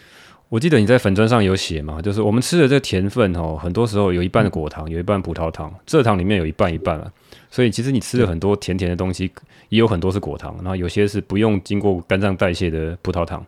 [0.48, 7.11] 我记得你在粉砖上有写嘛，就是我们吃的这个甜分哦，很多时候有一半的果糖，有一半葡萄糖，蔗糖里面有一半一半啊，
[7.51, 9.31] 所以其实你吃了很多甜甜的东西，
[9.70, 13.42] 也有很多是果糖，然后有些是不用经过肝脏代谢的葡萄糖，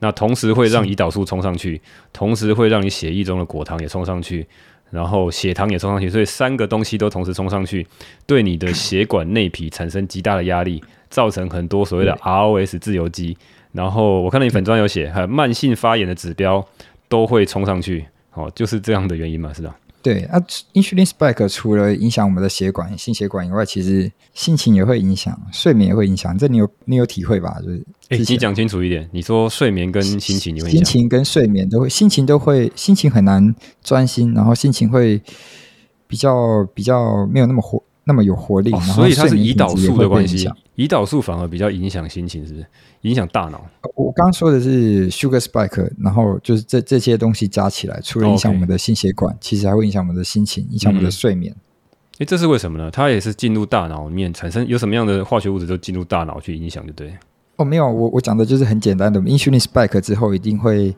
[0.00, 1.80] 那同时会让胰岛素冲上去，
[2.12, 4.44] 同时会让你血液中的果糖也冲上去，
[4.90, 7.86] 然后血糖也冲上去，所以三个东西都同时冲上去，
[8.26, 13.36] 对你的血管内皮产生极大的压力，造成很多所谓的 ROS 自由基。
[13.72, 16.66] 然后我看到你粉砖有写，还有慢性发炎的指标
[17.08, 19.76] 都会冲上去，哦，就是这样的原因嘛，是吧？
[20.02, 20.40] 对啊
[20.72, 26.36] ，insulin spike 除了影响我们的血管、心血管以外，其实心情也会影响，睡眠也会影响。
[26.38, 27.54] 这你有你有体会吧？
[27.62, 30.70] 就是，哎，你讲清楚一点，你说睡眠跟心情你会？
[30.70, 33.54] 心情跟睡眠都会，心情都会，心情很难
[33.84, 35.20] 专心，然后心情会
[36.06, 37.82] 比较比较没有那么活。
[38.10, 42.66] 那么有活力，哦、所以它是胰岛素的关系，胰岛素反而比较影响心情，是不是？
[43.02, 43.64] 影响大脑。
[43.94, 51.54] 我刚刚说的是 sugar spike，然后就是这这些东西加起来，除了影响我们的心血管，哦 okay、其实还会影响我们的心情，影响我们的睡眠。
[52.18, 52.90] 哎、嗯，这是为什么呢？
[52.90, 57.16] 它也是进入大脑里面产生有什么样的化学物质，都进入大脑去影响，对不对？
[57.58, 60.92] 哦，没有，我我讲的就是很简单的，insulin spike 之后一定会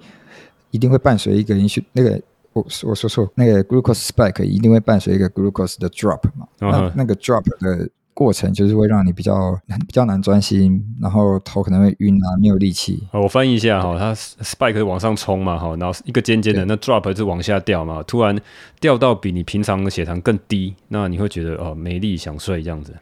[0.70, 2.18] 一定会伴随一个 insulin 那个。
[2.52, 6.46] 我我说错，那个 glucose spike 一定会伴随一个 glucose 的 drop 嘛？
[6.58, 6.92] 那、uh huh.
[6.94, 13.08] 那个 drop 的过程就是会让你比较比较难专心，然后头可能会晕啊，没有力气。
[13.12, 18.38] 我翻译一下哈，它 spike 是往上冲嘛，哈，然后一个尖尖的，那 drop 是往下掉嘛，突然
[18.78, 22.94] 掉到比你平常的血糖更低，那你会觉得哦没力想睡这样子。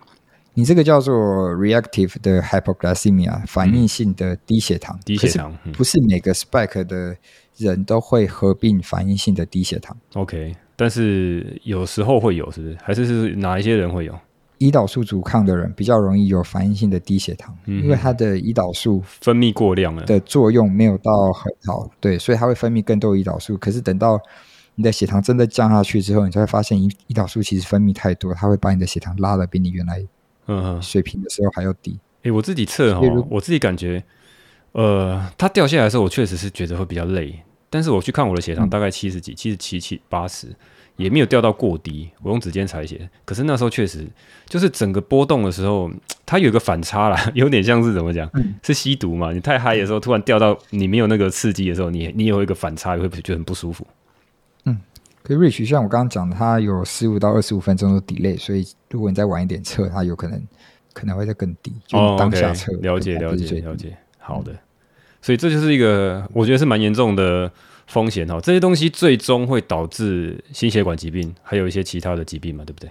[0.54, 1.14] 你这个叫做
[1.56, 7.16] reactive 的 hypoglycemia 反应性的低血糖，低血糖不是每个 spike 的。
[7.66, 12.76] 人都会合并反应性的低血糖，OK，但是有时候会有，是不是？
[12.82, 14.18] 还是是哪一些人会有？
[14.58, 23.56] 胰岛素阻抗的人比较容易有反应性的低血糖，嗯、因为他的胰岛素分泌过量了，的作用没有到很好，对，所以他会分泌更多胰岛素。
[23.56, 24.20] 可是等到
[24.74, 30.06] 你的血糖真的降下去之后，你才会发现胰胰岛素其实分泌太多，它会把你的血糖拉的比你原来
[30.46, 31.98] 嗯水平的时候还要低。
[32.18, 34.04] 哎、欸，我自己测哈，我自己感觉，
[34.72, 37.42] 呃，它掉下来的时候，我确实是觉得会比较累。
[37.70, 40.48] 但是我去看我的血糖，大概七十几、七十七、七八十，
[40.96, 42.10] 也没有掉到过低。
[42.20, 44.04] 我用指尖采血，可是那时候确实
[44.46, 45.88] 就是整个波动的时候，
[46.26, 48.28] 它有一个反差啦， 有点像是怎么讲？
[48.34, 49.32] 嗯、是吸毒嘛？
[49.32, 53.86] 你太嗨的时候，突然掉到你没有那个刺激的时候，你你有一个反差，也会觉得很不舒服。
[54.64, 54.76] 嗯，
[55.22, 60.42] 可是 Rich 像我刚刚讲的，它有十五到二十五分钟的 delay，所以如果你再晚一点测，它有可能
[60.92, 61.72] 可能会再更低。
[61.86, 64.52] 就当下测、哦 okay，了解了解了解，好的。
[65.22, 67.50] 所以这就是一个我觉得是蛮严重的
[67.86, 72.90] 风险哈，这些东西最终会导致心血管疾病，还有一些其他的疾病嘛，对不对？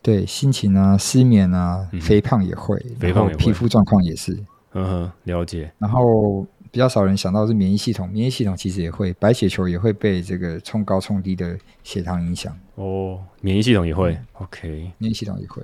[0.00, 4.32] 对，心情啊、失眠啊、嗯、肥胖也会，肥胖也会，皮肤状况也是。
[4.74, 5.70] 嗯哼，了解。
[5.78, 12.56] 然后比较少人想到是免疫系统，免疫系统其实也会，白血球也会被这个冲高冲低的血糖影响。
[12.76, 14.12] 哦，免疫系统也会。
[14.12, 15.62] 嗯、OK，免疫系统也会。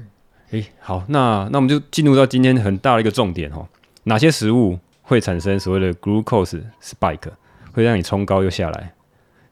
[0.50, 3.66] 诶，好，那那我们就进入到今天很大的一个重点哈，
[4.04, 7.30] 哪些食物会产生所谓的 glucose spike，
[7.72, 8.94] 会让你冲高又下来。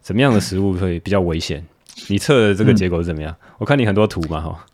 [0.03, 1.65] 什么样的食物会比较危险？
[2.09, 3.33] 你测的这个结果是怎么样？
[3.33, 4.67] 嗯、我看你很多图嘛，哈。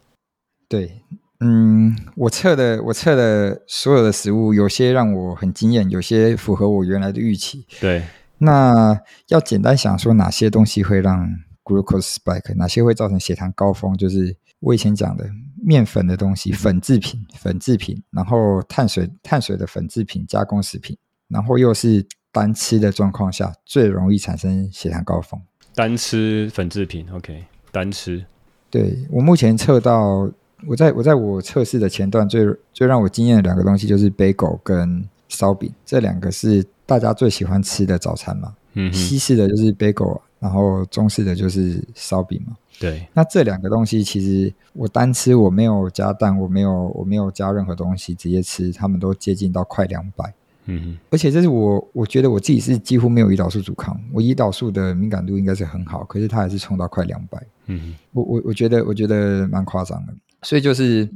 [0.68, 1.02] 对，
[1.40, 7.66] 嗯，我测的我测的所有的食物，有些让我很惊艳，有些符合我原来的预期。
[7.80, 8.04] 对，
[8.38, 11.28] 那要简单想说，哪些东西会让
[11.64, 15.28] glucose spike，哪些会造成血糖高峰，就是我以前讲的。
[15.62, 20.96] 面粉的东西，粉制品，粉制品，然后碳水，碳水的粉制品，加工食品，
[21.28, 25.40] 然后又是单吃的状况下，最容易产生血糖高峰。
[25.74, 28.24] 单吃粉制品，OK，单吃。
[28.70, 30.30] 对，我目前测到，
[30.66, 38.54] 我在我在我测试的前段最最让我惊艳的两个东西就是 bagel 跟烧饼，这两个是大家最喜欢吃的早餐嘛。
[38.74, 42.56] 嗯，西式的就是 bagel，然后中式的就是烧饼嘛。
[42.80, 50.32] 对，那这两个东西其实我单吃，我没有加蛋，我没有我没有加任何东西，直接吃，他们都接近到快两百。
[50.66, 57.42] 嗯，而且这是我我觉得我自己是几乎没有胰岛素阻抗，我胰岛素的敏感度应该是很好，可是它还是冲到快两百。
[57.66, 61.08] 嗯，我我我觉得我觉得蛮夸张的，所以就是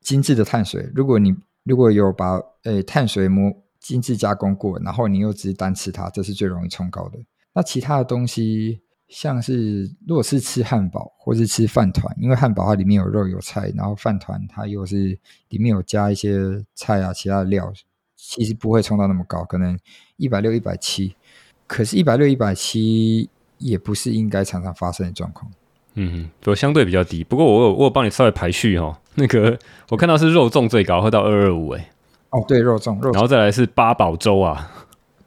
[0.00, 7.18] 精致的碳水，如果你如果有把诶碳水磨精致加工过，然后你又只是单吃它，这是最容易冲高的。
[7.54, 8.82] 那其他的东西。
[9.06, 15.16] 像是如果是吃汉堡或是吃饭团，因为汉堡它里面有肉有菜，然后饭团它又是
[15.50, 16.40] 里面有加一些
[16.74, 17.70] 菜啊其他的料，
[18.16, 19.78] 其实不会冲到那么高，可能
[20.16, 21.14] 一百六一百七，
[21.66, 25.48] 可是，一百六一百七也不是应该常常发生的状况。
[25.94, 27.22] 嗯哼，不相对比较低。
[27.22, 29.56] 不过我有我有帮你稍微排序哦，那个
[29.90, 31.90] 我看到是肉粽最高，会到二二五哎。
[32.30, 34.72] 哦，对，肉粽，肉粽，然后再来是八宝粥啊。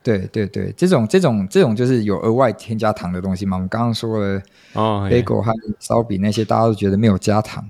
[0.08, 3.58] 对对对，这种这种这种就是有额外添加糖的东西嘛。
[3.58, 4.42] 我们刚刚说了，
[4.72, 7.62] 哦，bagel 和烧饼那些大家都觉得没有加糖，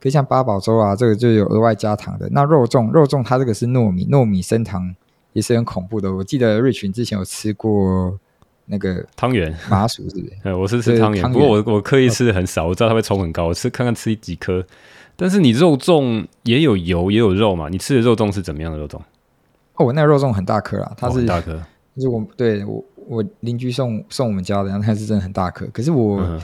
[0.00, 2.28] 可以像八宝粥啊，这个就有额外加糖的。
[2.32, 4.92] 那肉粽肉粽它这个是糯米糯米升糖，
[5.32, 6.12] 也是很恐怖的。
[6.12, 8.18] 我记得瑞群之前有吃过
[8.66, 10.32] 那个汤圆麻薯是不是？
[10.42, 14.66] 呃，我是吃汤圆，不过我我刻意吃的很少，我知道它会冲很高，我吃看看吃几颗。
[15.14, 17.68] 但是你肉粽也有油也有肉嘛？
[17.68, 19.00] 你吃的肉粽是怎么样的肉粽？
[19.78, 21.58] 哦，我那个肉粽很大颗啊，它是、哦、大颗，
[21.96, 25.66] 就是我对我我邻居送送我们家的，然后它是真的很大颗。
[25.72, 26.40] 可是我、嗯、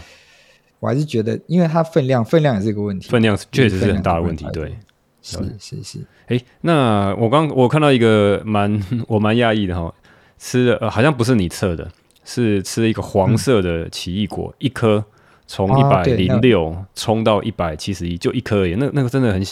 [0.80, 4.46] 我还是觉得，因为它分量分量也是一个问题，分量确实是很大的问题。
[4.52, 4.76] 对，
[5.20, 5.98] 是是是。
[6.28, 9.92] 哎，那我刚我看到一个蛮我蛮讶异的哈，
[10.38, 11.90] 吃的、呃、好像不是你测的，
[12.24, 15.04] 是吃了一个黄色的奇异果，嗯、一颗。
[15.46, 18.74] 从一百零六冲到一百七十一，就一颗而已。
[18.76, 19.42] 那那个真的很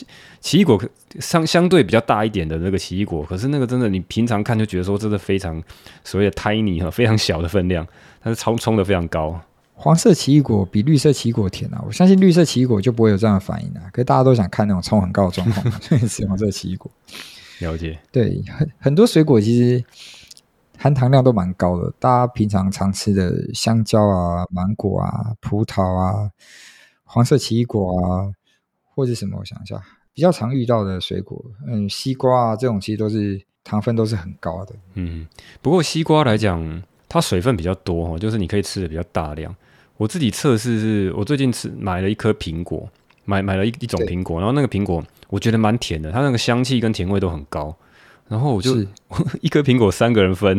[0.41, 0.83] 奇异果，
[1.21, 5.63] 相相对比较大一点的那个奇异果，可是那个真的你平常看就觉得说真的非常
[6.03, 7.87] 所谓的 tiny 哈，非常小的分量，
[8.23, 9.39] 但是冲冲的非常高。
[9.75, 11.83] 黄色奇异果比绿色奇异果甜啊！
[11.87, 13.83] 我相信绿色奇异果就不会有这样的反应啊。
[13.93, 16.91] 可是大家都想看那种冲很高的状况， 所以吃黄色奇异果。
[17.59, 17.99] 了解。
[18.11, 19.85] 对，很很多水果其实。
[20.79, 26.31] 含糖量都蛮高的，大家平常常吃的香蕉啊、芒果啊、葡萄啊、
[27.05, 28.33] 黄色奇异果啊，
[28.95, 29.81] 或者什么，我想一下，
[30.13, 34.75] 比较常遇到的水果，嗯，西瓜啊这种其实都是糖分都是很高的。
[34.95, 35.27] 嗯，
[35.61, 39.55] 不过西瓜来讲，它水分比较多哦，就是你可以吃的比较大量。
[39.99, 42.89] 我自己测试是，我最近吃买了一颗苹果，
[43.25, 47.73] 买买了一一种苹果，然后那个苹果我觉得蛮甜的，它那个香气跟甜味都很高。
[48.33, 48.88] 然后我就是
[49.42, 50.59] 一颗苹果三个人分，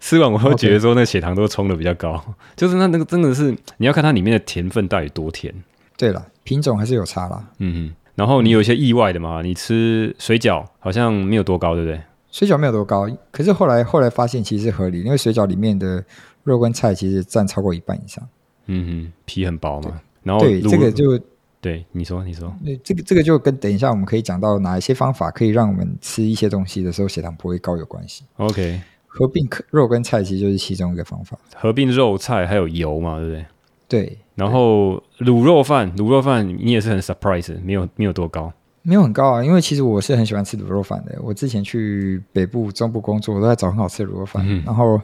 [0.00, 2.18] 吃完我会觉得说那血糖都冲的比较高.
[2.56, 5.54] 就是那那个真的是你要看它里面的甜分到底多甜。
[5.98, 7.44] 对了，品种还是有差啦。
[7.58, 7.94] 嗯嗯。
[8.14, 9.42] 然后你有一些意外的嘛？
[9.42, 12.00] 你吃水饺好像没有多高，对不对？
[12.30, 16.02] 水饺没有多高，可是后来后来发现其实是合理，因为水饺里面的
[16.42, 18.26] 肉跟菜其实占超过一半以上。
[18.64, 20.00] 嗯哼，皮很薄嘛。
[20.22, 21.20] 然后对这个就。
[21.64, 28.22] 对，你说，你说，对，这个这个就跟等一下我们可以讲到哪一些方法可以让我们吃一些东西的时候血糖不会高有关系。
[28.36, 31.38] OK，合并肉跟菜其实就是其中一个方法。
[31.56, 33.46] 合并肉菜还有油嘛，对不对？
[33.88, 34.18] 对。
[34.34, 41.18] 然后卤肉饭，卤肉饭你也是很 surprise，没有没有多高，没有很高啊，因为其实我是很喜欢吃卤肉饭的。
[41.22, 44.44] 我之前去北部、中部工作，我都在找很好吃的卤肉饭。
[44.46, 45.00] 嗯、然后，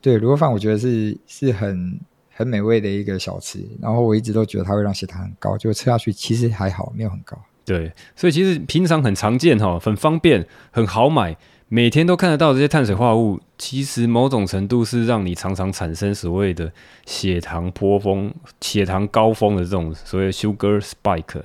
[0.00, 1.98] 对卤肉饭，我觉得是是很。
[2.38, 7.36] 很美味的一个小吃，然后我一直都觉得它会让血糖很高，就吃下去其实还好，没有很高。
[7.64, 16.72] 对，所以其实平常很常见哈，很方便，很好买，每天都看得到这些碳水化合物，其实某种程度是让你常常产生所谓的
[17.06, 21.42] 血糖波峰、血糖高峰的这种所谓 sugar spike、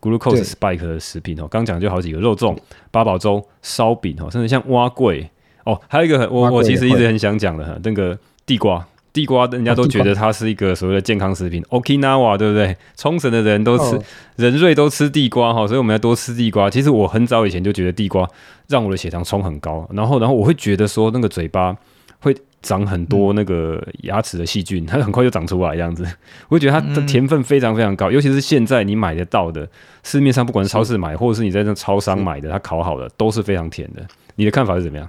[0.00, 1.46] glucose spike 的食品哦。
[1.46, 2.58] 刚讲就好几个肉粽、
[2.90, 5.28] 八宝粥、烧饼哦，甚至像碗粿
[5.64, 8.84] 哦，还有一个我我其实一直很想讲的哈，那个地瓜。
[9.14, 11.62] 地瓜，人家都觉得它是一个所谓的健康食品。
[11.70, 12.76] Okinawa 对不对？
[12.96, 13.98] 冲绳的人都吃，
[14.34, 16.68] 人瑞都吃地瓜哈，所以我们要多吃地瓜。
[16.68, 18.28] 其实我很早以前就觉得地瓜
[18.68, 21.76] 让我的血糖冲很高，然后，然后我会觉得说那个嘴巴
[22.18, 26.02] 会长很多那个牙齿的细菌，它很快就长出来这样子。
[26.50, 29.68] 我会觉得它的甜分非常非常高，尤其是现在你买得到的，
[30.02, 34.04] 市面上不管是超市买，或者是你在那超商买的，它烤好的都是非常甜的。
[34.34, 35.08] 你的看法是怎么样？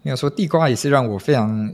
[0.00, 1.70] 你要说地瓜也是让我非常。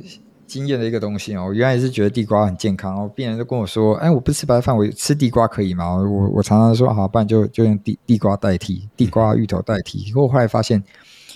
[0.51, 3.09] 惊艳的一个东西哦，我原来也是觉得地瓜很健康哦。
[3.15, 10.83] 病人就跟我说：“哎，我不吃白饭，我吃地瓜可以吗？”我我常常说：“好，不然就就用地地瓜代替，地瓜芋头代替。”可我后来发现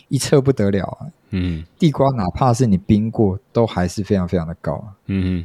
[0.09, 1.07] 一测不得了啊！
[1.31, 4.87] 嗯，地瓜哪怕是你冰过，都还是非常非常的高啊。
[5.07, 5.45] 嗯，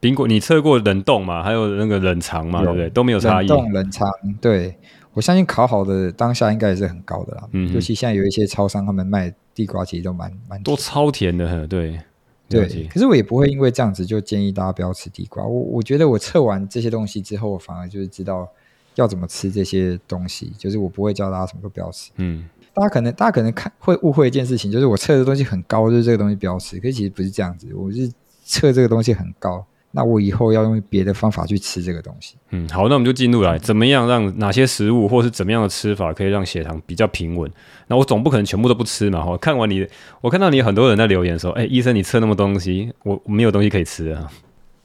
[0.00, 1.42] 冰过你测过冷冻嘛？
[1.42, 2.62] 还有那个冷藏嘛？
[2.62, 2.88] 对不对？
[2.90, 3.46] 都没有差异。
[3.48, 4.08] 冷冻冷藏，
[4.40, 4.76] 对，
[5.12, 7.44] 我相信烤好的当下应该也是很高的啦。
[7.52, 12.00] 嗯，尤其现在有一些超商他们卖地瓜，其实都蛮蛮都超甜的，对。
[12.48, 15.44] 对，可是我也不会因为这样子就建议大家不要吃地瓜。
[15.44, 18.48] 我我觉得我测完这些东西之后，我反而就是知道
[18.94, 22.10] 要怎么吃这些东西，就是我不会教大家什么都不要吃。
[22.16, 26.78] 嗯，大家可能大家可能看会误会一件事情，就是我测的东西很高，就是这个东西不要吃。
[26.80, 28.10] 可是其实不是这样子，我是
[28.44, 29.66] 测这个东西很高。
[29.98, 32.36] 那我以后要用别的方法去吃这个东西。
[32.50, 37.50] 嗯，好，那我们就进入来，怎么样让哪些食物或是怎么样的吃法可以让血糖比较平稳？
[37.88, 39.20] 那我总不可能全部都不吃嘛。
[39.24, 39.84] 哈，看完你，
[40.20, 44.30] 我看到你很多人在留言说，哎，医生你吃那么多东西，我没有东西可以吃啊。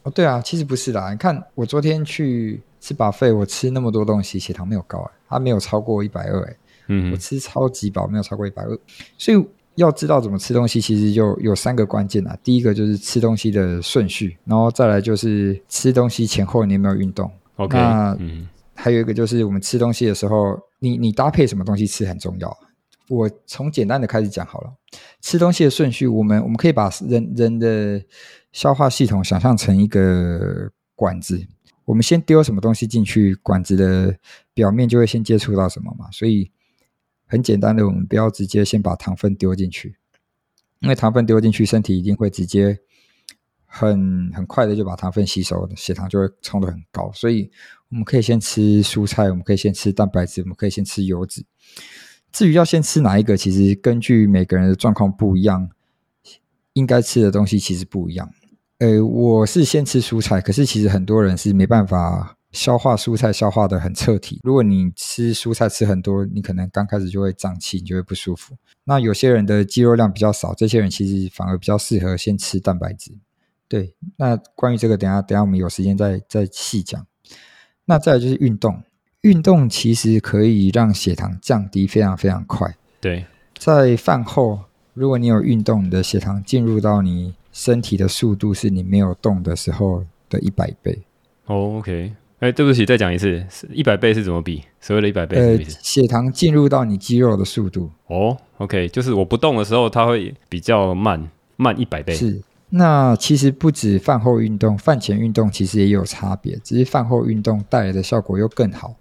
[0.01, 1.11] 哦，对啊，其实不是啦。
[1.11, 6.55] 你看我昨天去吃 buffet，我吃那么多东西，血糖没有高啊，它没有超过一百二哎。
[6.87, 8.75] 嗯，我吃超级饱，没有超过一百二，
[9.15, 9.45] 所以。
[9.75, 12.37] 要知道怎么吃东西，其实就有三个关键啊。
[12.43, 17.31] 第一个就是吃东西的顺序，然后再来就是吃东西前后你有没有运动。
[17.55, 22.55] OK，那嗯，还有一个就是我们吃东西的时候，你你搭配什么东西吃很重要。
[23.09, 24.73] 我从简单的开始讲好了。
[25.21, 28.01] 吃东西的顺序，我们我们可以把人人的
[28.51, 31.45] 消化系统想象成一个管子，
[31.85, 34.15] 我们先丢什么东西进去，管子的
[34.53, 36.51] 表面就会先接触到什么嘛，所以。
[37.25, 39.95] 很简单的，我们不要直接先把糖分丢进去，
[40.79, 42.79] 因为糖分丢进去，身体一定会直接
[43.65, 47.11] 很很快的就把糖分吸收，血糖就会冲得很高。
[47.13, 47.49] 所以
[47.89, 51.43] 我们可以先吃蔬菜，我们可以先吃蛋白质，我们可以先吃油脂。
[52.31, 55.69] 至于要先吃哪一个，其实根据每个人的状况不一样，
[56.73, 58.31] 应该吃的东西其实不一样。
[58.79, 64.39] 呃，我是先吃蔬菜，可是其实很多人是没办法消化蔬菜，消化得很彻底。
[64.43, 68.55] 如果你吃蔬菜吃很多，你可能刚开始就会胀气，你就会不舒服。
[68.85, 73.11] 那有些人的肌肉量比较少，这些人其实反而比较适合先吃蛋白质。
[73.67, 77.05] 对，那关于这个，等下等下我们有时间再再细讲。
[77.85, 78.83] 那再就是运动，
[79.21, 82.75] 运动其实可以让血糖降低非常非常快。
[83.01, 83.25] 对，
[83.57, 84.59] 在饭后，
[84.93, 91.01] 如果你有运动，你的血糖进入到你身体的速度是你没有动的时候的一百倍。
[91.45, 92.13] 哦，OK，
[92.43, 94.61] 哎，对不起，再讲一次，一百倍是怎么比？
[94.81, 95.77] 所谓的一百倍是什么意思？
[95.77, 97.89] 呃，血糖进入到你肌肉的速度。
[98.07, 101.25] 哦，OK，就是我不动的时候，它会比较慢，
[101.55, 102.13] 慢一百倍。
[102.13, 102.41] 是。
[102.69, 108.93] 那其实不止饭后运动，饭前运动其实也有差别，只是饭后运动带来的效果又更好。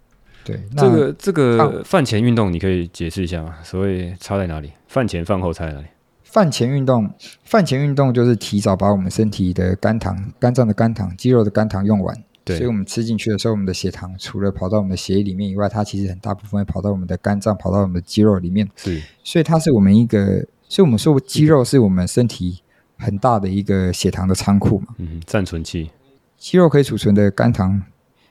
[0.45, 3.57] 对，这个这个饭前运动你可以解释一下吗？
[3.65, 4.71] 所谓差在哪里？
[4.87, 5.87] 饭前饭后差在哪里？
[6.23, 7.11] 饭前运动，
[7.43, 12.17] 饭前运动就是提早把我们身体的肝糖、肝脏的肝糖、肌肉的肝糖用完。
[12.45, 18.69] 对，所以我们吃进去的时候，我们的血糖除了跑到我们的血液里面以外，它其实很大部分会跑到我们的肝脏、跑到我们的肌肉里面。
[18.77, 22.63] 是，所以它是我们一个，所以我们说肌肉是我们身体。
[22.99, 25.91] 很大的一个血糖的仓库嘛，嗯，暂存器。
[26.39, 27.83] 肌肉可以储存的肝糖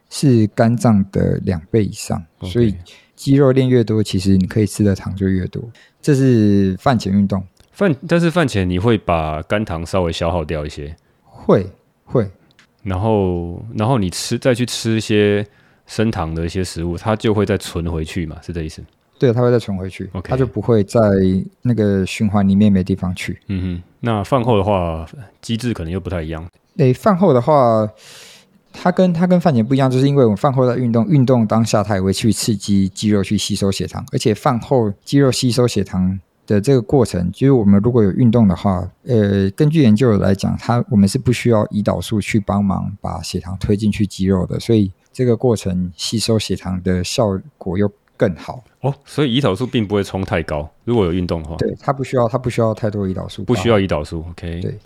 [0.10, 2.50] 是肝脏的两倍以上，Okay.
[2.54, 2.74] 所以
[3.14, 5.62] 肌肉练越多，其实你可以吃的糖就越多。
[6.02, 7.46] 这是饭前运动。
[7.74, 10.96] 饭，但是饭前你会把肝糖稍微消耗掉一些，
[11.26, 11.70] 会
[12.06, 12.32] 会。
[12.84, 15.46] 然后，然后你吃再去吃一些
[15.86, 18.82] 升糖的一些食物，它就会再存回去嘛，是这意思？
[19.20, 20.30] 对，它会再存回去，Okay.
[20.30, 21.00] 它就不会在
[21.62, 23.38] 那个循环里面没地方去。
[23.48, 25.06] 嗯哼，那饭后的话，
[25.42, 26.44] 机制可能又不太一样。
[26.78, 27.88] 诶，饭后的话，
[28.74, 36.20] 它跟它跟饭前不一样，就是因为我们饭后在运动，运动当下它也会去刺激肌肉去吸收血糖，而且饭后肌肉吸收血糖
[36.52, 50.70] 的这个过程，就是我们如果有运动的话，呃，根据研究来讲，它我们是不需要胰岛素去帮忙把血糖推进去肌肉的，所以这个过程吸收血糖的效果又更好哦，所以胰岛素并不会冲太高。
[50.84, 54.26] 如果有运动的话，对，它不需要，它不需要太多胰岛素，不需要胰岛素。
[54.32, 54.78] OK，对。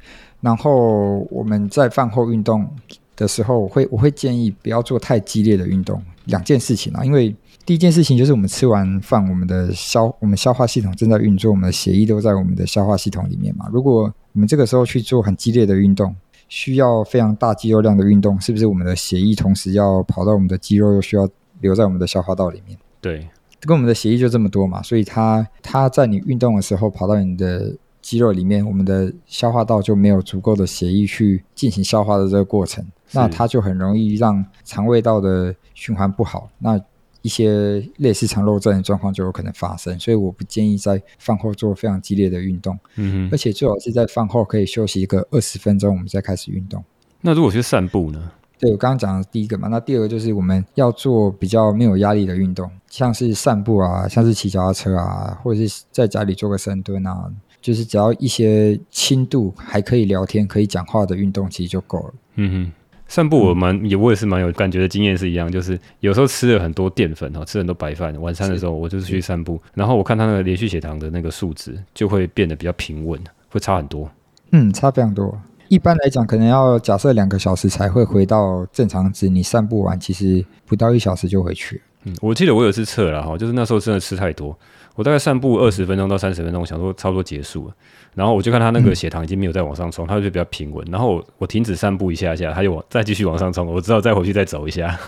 [0.42, 2.70] 然后我们在饭后运动
[3.16, 6.00] 的时候，我会我会建议不要做太激烈的运动。
[6.26, 7.36] 两件事情啊，因为
[7.66, 13.68] 第一件事情就是我们吃完饭，我们的消我们消化系统正在运作，我们的血液都在我们的消化系统里面嘛。
[13.74, 14.04] 如果
[14.34, 16.16] 我们这个时候去做很激烈的运动，
[16.48, 21.28] 需要非常大肌肉量的运动，是不是我们的血液同时要跑到我们的肌肉，又需要
[21.60, 22.78] 留在我们的消化道里面？
[23.02, 23.28] 对，
[23.62, 36.80] 跟我们的血液就这么多嘛，所以它它在你运动的时候跑到你的肌肉里面，我们的消化道就没有足够的血液去进行消化的这个过程，那它就很容易让肠胃道的循环不好，那
[37.26, 40.00] 一些类似肠漏症的状况就有可能发生。
[40.00, 46.84] 所以我不建议在饭后做非常激烈的运动，嗯哼，而且最好是在饭后可以休息一个二十分钟，我们再开始运动。
[47.22, 48.32] 那如果去散步呢？
[48.60, 62.14] 对，我刚刚讲的第一个嘛，那第二个就是我们要做比较没有压力的运动，像是散步啊，像是骑脚踏车啊，或者是在家里做个深蹲啊，就是只要一些轻度还可以聊天、可以讲话的运动，其实就够了。
[62.36, 62.72] 嗯哼，
[63.08, 74.10] 散步我蛮也我也是蛮有感觉的经验是一样，就是有时候吃了很多淀粉哦，吃很多白饭，晚餐的时候我就是去散步，然后我看他那个连续血糖的那个数值就会变得比较平稳，会差很多。
[74.52, 75.40] 嗯，差非常多。
[75.68, 79.28] 一般来讲，可能要假设两个小时才会回到正常值。
[79.28, 81.82] 你散步完，其实不到一小时就回去。
[82.04, 84.56] 嗯，我记得我有一次测了哈，就是那时候真的吃太多，
[84.96, 87.76] 我大概散步二十分钟到三十分钟，我想说差不多结束了，
[88.14, 90.86] 然后我就看他那个血糖已经没有再往上冲，他就比较平稳。
[90.90, 95.00] 然后我我停止散步一下下，他又再继续往上冲，我只好再回去再走一下。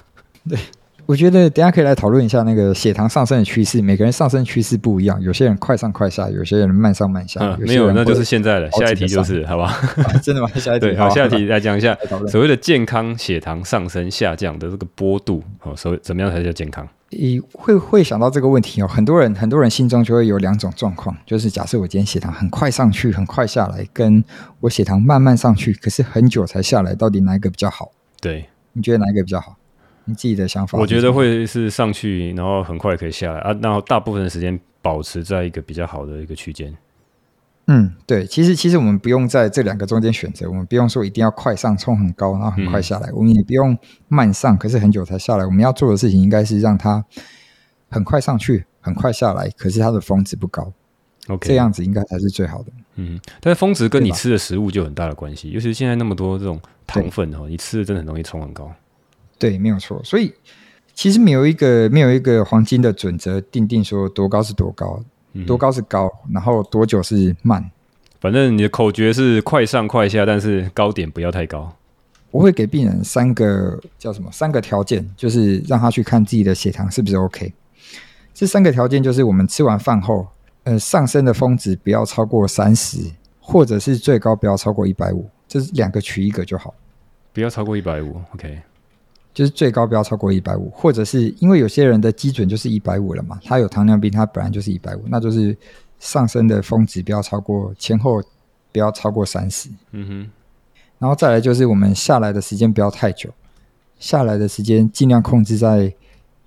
[0.48, 0.58] 对。
[1.08, 7.40] 我觉得等下可以来讨论一下那个血糖上升的趋势，每个人上升趋势不一样，有些人快上快下，有些人慢上慢下。
[7.42, 9.74] 嗯、没有，那就是现在了下一题就是， 好吧？
[10.22, 10.50] 真的吗？
[10.60, 10.88] 下一题。
[10.88, 11.98] 对，好，下一题来讲一下
[12.28, 16.86] 所谓的健康血糖上升下降的这个波度，哦，所谓怎么样才叫健康？
[17.12, 24.22] 你会会想到这个问题哦，很多人很多人心中就会有两种状况，就是假设我今天血糖很快上去，很快下来，跟
[24.60, 27.94] 我血糖慢慢上去，可是很久才下来，到底哪一个比较好？
[28.20, 29.56] 对，你觉得哪一个比较好？
[30.08, 30.80] 你自己的想法？
[30.80, 36.76] 我觉得会是上去，然后很快可以下来啊，然后大部分的时间保持在一个比较好的一个区间。
[37.68, 43.78] 嗯，对，其实其实我们不用在这两个中间选择，我们不用说一定要快上冲很高，然后很快下来，嗯、我们也不用
[44.08, 45.46] 慢上，可是很久才下来。
[45.46, 47.04] 我们要做的事情应该是让它
[47.90, 50.72] 很快上去，很快下来，可是它的峰值不高。
[51.28, 52.72] OK，这样子应该才是最好的。
[52.96, 58.72] 嗯，但是峰值跟你吃的食物就有很大的关系，尤其是现在那么多这种糖分哦，你吃的真的很容易冲很高。
[59.38, 60.02] 对，没有错。
[60.04, 60.34] 所以
[60.94, 65.00] 其实没有一个没有一个黄金的准则定定说多高是多高，
[65.34, 67.64] 嗯、多高是高，然后多久是慢。
[68.20, 71.72] 反正你的口诀是快上快下，但是高点不要太高。
[72.32, 74.30] 我会给病人三个叫什么？
[74.32, 77.54] 三个条件，就是让他去看自己的血糖是不是 OK。
[78.34, 80.28] 这三个条件就是我们吃完饭后，
[80.64, 83.00] 呃，上升的峰值不要超过三十，
[83.40, 86.74] 或者是最高不要超过一百五，这是两个取一个就好。
[87.34, 88.60] 不要超过一百五，OK。
[89.38, 95.56] 就是最高不要超过一百五，或者是因为有些人的基准就是一百五了嘛，他有糖尿病，他本来就是一百五，那就是。
[96.00, 98.22] 上升的峰值不要超过前后
[98.72, 100.32] 不要超过三十，嗯哼，
[101.00, 103.32] 然后再来就是我们下来的时间不要太久，
[103.98, 105.92] 下来的时间尽量控制在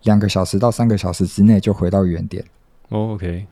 [0.05, 2.45] 两个小时到三个小时之内就回到原点。
[2.91, 3.45] 哦，OK，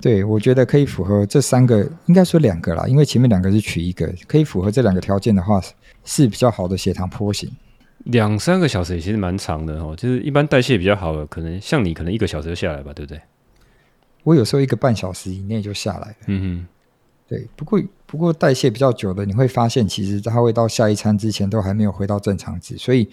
[0.00, 5.62] 对，我觉得可以符合这三个，应该说两个啦，因为前面两个是取一个，可以符合这两个条件的话
[6.02, 7.48] 是比较好的血糖坡形。
[8.04, 13.20] 两三个小时也其实蛮长的哦，就是一般代谢比较好的，可能像你可能一个小时就下来吧，对不对？
[14.22, 16.16] 我有时候一个半小时以内就下来了。
[16.26, 16.66] 嗯哼，
[17.28, 17.46] 对。
[17.56, 23.08] 不过不过代谢比较久的，你会发现其实它会到下一餐之前都还没有回到正常值，所以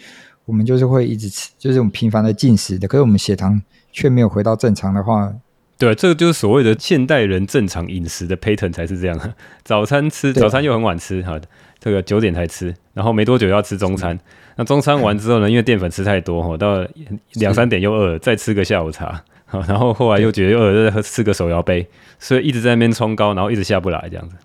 [0.46, 2.88] 我们就是会一直吃，就是我们频繁的进食的。
[2.88, 3.62] 可是我们血糖
[3.92, 5.34] 却没有回到正常的话，
[5.78, 9.34] 对，这个就是所谓的现代人正常饮食的 pattern 才是这样。
[9.64, 11.40] 早餐吃，早餐又很晚吃，哈，
[11.82, 14.18] 这个九点才吃，然后没多久要吃中餐。
[14.56, 16.88] 那中餐完之后呢，因为淀粉吃太多，哈，到
[17.34, 19.22] 两三点又饿了，再吃个下午茶。
[19.68, 21.86] 然后后来又觉得又饿，再吃个手摇杯，
[22.18, 24.36] 所以一直在那边冲高，然后一直下不来这样子。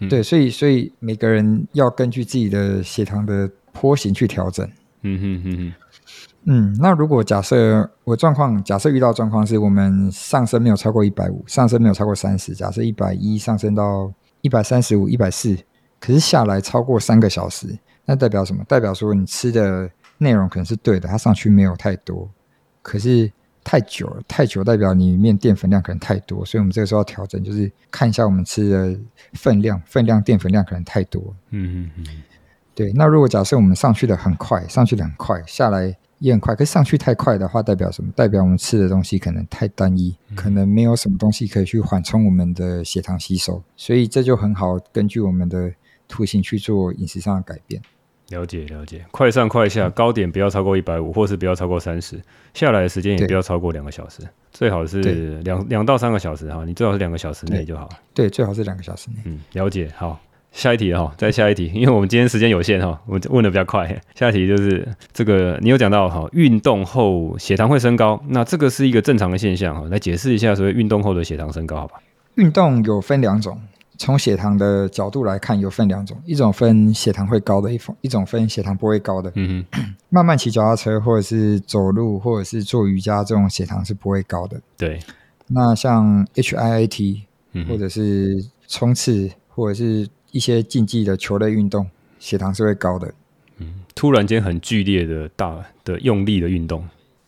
[0.00, 4.68] 嗯、对，所以所以每个人要根据自己的血糖的坡形去调整。
[5.02, 5.72] 嗯哼哼哼。
[6.46, 15.56] 嗯，那如果假设我状况，假设遇到状况是我们上升没有超过一百五，上升没有超过三十，假设一百一上升到一百三十五、一百四，
[16.06, 17.66] 可是下来超过三个小时，
[18.04, 18.62] 那代表什么？
[18.68, 22.30] 代表说你吃的内容可能是对的，它上去没有太多，
[22.82, 23.32] 可是。
[23.68, 28.96] 太久了，太久代表里面淀粉量可能太多，所以我们这个时候要调整，就是看一下我们吃的
[29.32, 31.20] 分量，分量淀粉量可能太多。
[31.50, 32.22] 嗯嗯嗯，
[32.76, 32.92] 对。
[32.92, 38.12] 那如果假设我们上去的很快，上去的很快，下来也很快，可是上去太快的话，代表什么？
[38.14, 45.72] 代表我们吃的东西可能太单一，嗯、可能没有什么东西可以去缓冲我们的血糖吸收，所以这就很好根据我们的
[46.08, 47.80] 图形去做饮食上的改变。
[48.30, 52.20] 了解了解，快上快下，高点不要超过一百五，或是不要超过三十，
[52.54, 55.00] 下来的时间也不要超过两个小时，最好是
[55.44, 57.88] 两两到三个小时哈，你最好是两个小时内就好。
[58.12, 59.16] 对，最好是两个小时内。
[59.26, 59.88] 嗯，了解。
[59.96, 64.02] 好，下一题哈，再下一题，因为我们今天时间有限哈，我问的比较快。
[64.16, 72.00] 下一题就是这个，你有讲到哈，运动后血糖会升高，那这个是一个正常的现象哈，来解释一下所谓运动后的血糖升高，好吧？
[72.34, 73.56] 运动有分两种。
[73.98, 79.32] 从血糖的角度来看，有分两种，一种分血糖会高的，一种一种分血糖不会高的。
[79.34, 84.60] 嗯哼， 慢慢骑脚踏车，或者是走路，或者是做瑜伽，这种血糖是不会高的。
[84.76, 84.98] 对。
[85.48, 87.20] 那像 HIIT，
[87.68, 91.88] 或者是冲刺，或者是一些竞技的球类运动，
[92.18, 93.14] 血糖是会高的。
[93.58, 96.84] 嗯，突然间很剧烈的大的用力的运动。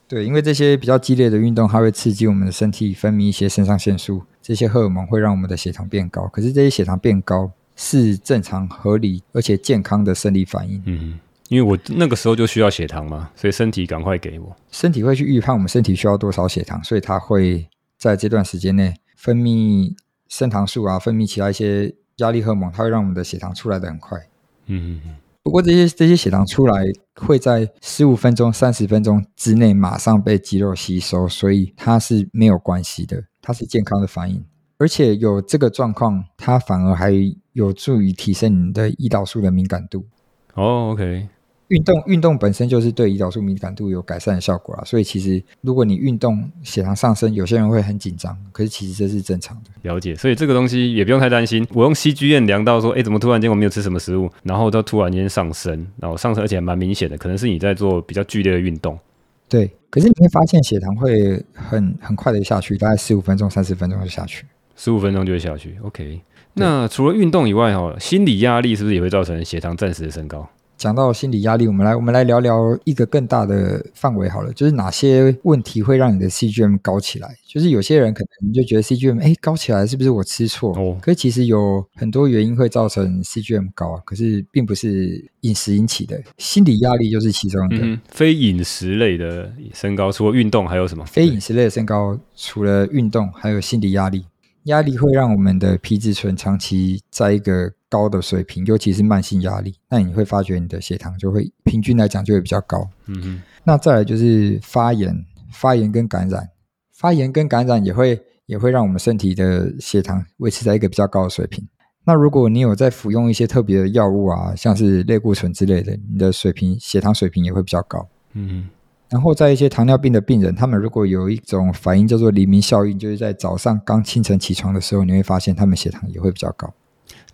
[0.08, 6.26] 对，因为这些比较激烈的运动，它会刺激我们的身体分泌一些肾上腺素，这些荷尔蒙会让我们的血糖变高。
[6.28, 10.82] 可是这些血糖变高是正常、合理而且健康的生理反应。
[10.86, 14.56] 嗯，因为我那个时候就需要血糖嘛，所以身体赶快给我。
[14.70, 19.94] 身体会去预判我们身体需要多少血糖，所以它会在这段时间内分泌
[20.28, 24.18] 升糖素啊，分泌其他一些压力荷尔蒙，它会让我们的血糖出来的很快。
[24.66, 25.16] 嗯嗯嗯。
[25.48, 26.84] 不过这些这些血糖出来
[27.14, 34.44] 会在十五分钟、三十分钟之内马上被肌肉吸收，所以它是没有关系的，它是健康的反应。
[34.76, 37.14] 而且有这个状况，它反而还
[37.54, 40.04] 有助于提升你的胰岛素的敏感度。
[40.52, 41.26] 哦，OK。
[41.68, 49.70] 运动运动本身就是对胰岛素敏感度有改善的效果啊，所以其实如果你运动血糖上升，有些人会很紧张，可是其实这是正常的。
[49.82, 51.66] 了解，所以这个东西也不用太担心。
[51.72, 58.98] 我用 CGM 量到说，哎，怎么突然间我没有吃什么食物，然后都突然间上升，然后上升而且还蛮明显的，可能是你在做比较剧烈的运动。
[59.46, 65.76] 对，可是你会发现血糖会很很快的下去，大概十五分钟、三十分钟就下去，十五分钟就会下去。
[65.82, 66.20] OK，
[66.54, 70.48] 那除了运动以外，哈，心理压力是不是也会造成血糖暂时的升高？
[70.78, 77.36] 讲到心理压力，我们来我们来聊聊一个更大的范围好了，就是哪些问题会让你的 CGM 高起来？
[77.46, 80.70] 就是有些人可能就觉得 CGM 哎高起来是不是我吃错？
[80.78, 87.84] 哦，可是其实有很多原因会造成 CGM 高啊，可是并不是饮食引起的，心理压力就是其中一个。
[87.84, 91.04] 嗯，非饮食类的升高，除了运动还有什么？
[91.06, 94.24] 非饮食类的升高，除了运动还有心理压力。
[94.64, 102.88] 压力会让我们的皮质醇长期在一个高的水平，尤其是慢性压力，那你会发觉你的血糖就会平均来讲就会比较高。
[103.06, 106.48] 嗯哼，那再来就是发炎，发炎跟感染，
[106.92, 111.66] 发炎跟感染也会也会让我们身体的血糖维持在一个比较高的水平。
[112.04, 118.08] 那如果你有在服用一些特别的药物啊，像是类固醇之类的，你的水平血糖水平也会比较高。
[118.32, 118.68] 嗯哼。
[119.10, 126.70] 然后在一些糖尿病的病人，他们如果有一种反应叫做黎明效应，就是在早上刚清晨起床的时候，你会发现他们血糖也会比较高。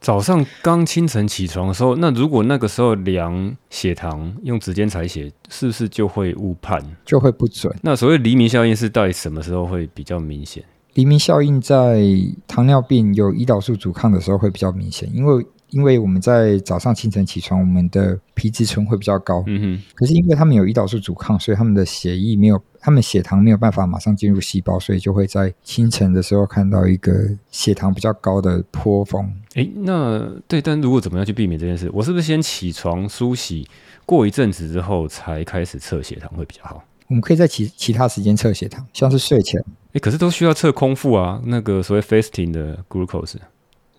[0.05, 6.79] 早上刚清晨起床的时候，那如果那个时候量血糖用指尖采血，是不是就会误判？
[7.07, 7.75] 就会不准。
[7.81, 10.63] 那所谓黎明效应是到底什么时候会比较明显？
[10.93, 12.03] 黎明效应在
[12.47, 15.47] 糖尿病有胰岛素阻抗的时候会比较明显，因为。
[15.75, 19.43] 因为我们在早上清晨起床，我们的皮质醇会比较高。
[19.49, 19.83] 嗯哼。
[19.97, 27.13] 可是因为他们有胰岛素阻抗，所以他们的血液没有，他们血糖没有办法马上进入细胞，所以就会在清晨的时候看到一个
[27.51, 29.29] 血糖比较高的坡峰。
[29.57, 31.91] 诶，那对，但如果怎么样去避免这件事？
[31.93, 33.67] 我是不是先起床梳洗，
[34.07, 36.85] 过一阵子之后才开始测血糖会比较好？
[37.09, 39.61] 我们可以在其其他时间测血糖，像是睡前。
[39.95, 43.37] 诶，可是都需要测空腹啊，那个所谓 fasting 的 glucose。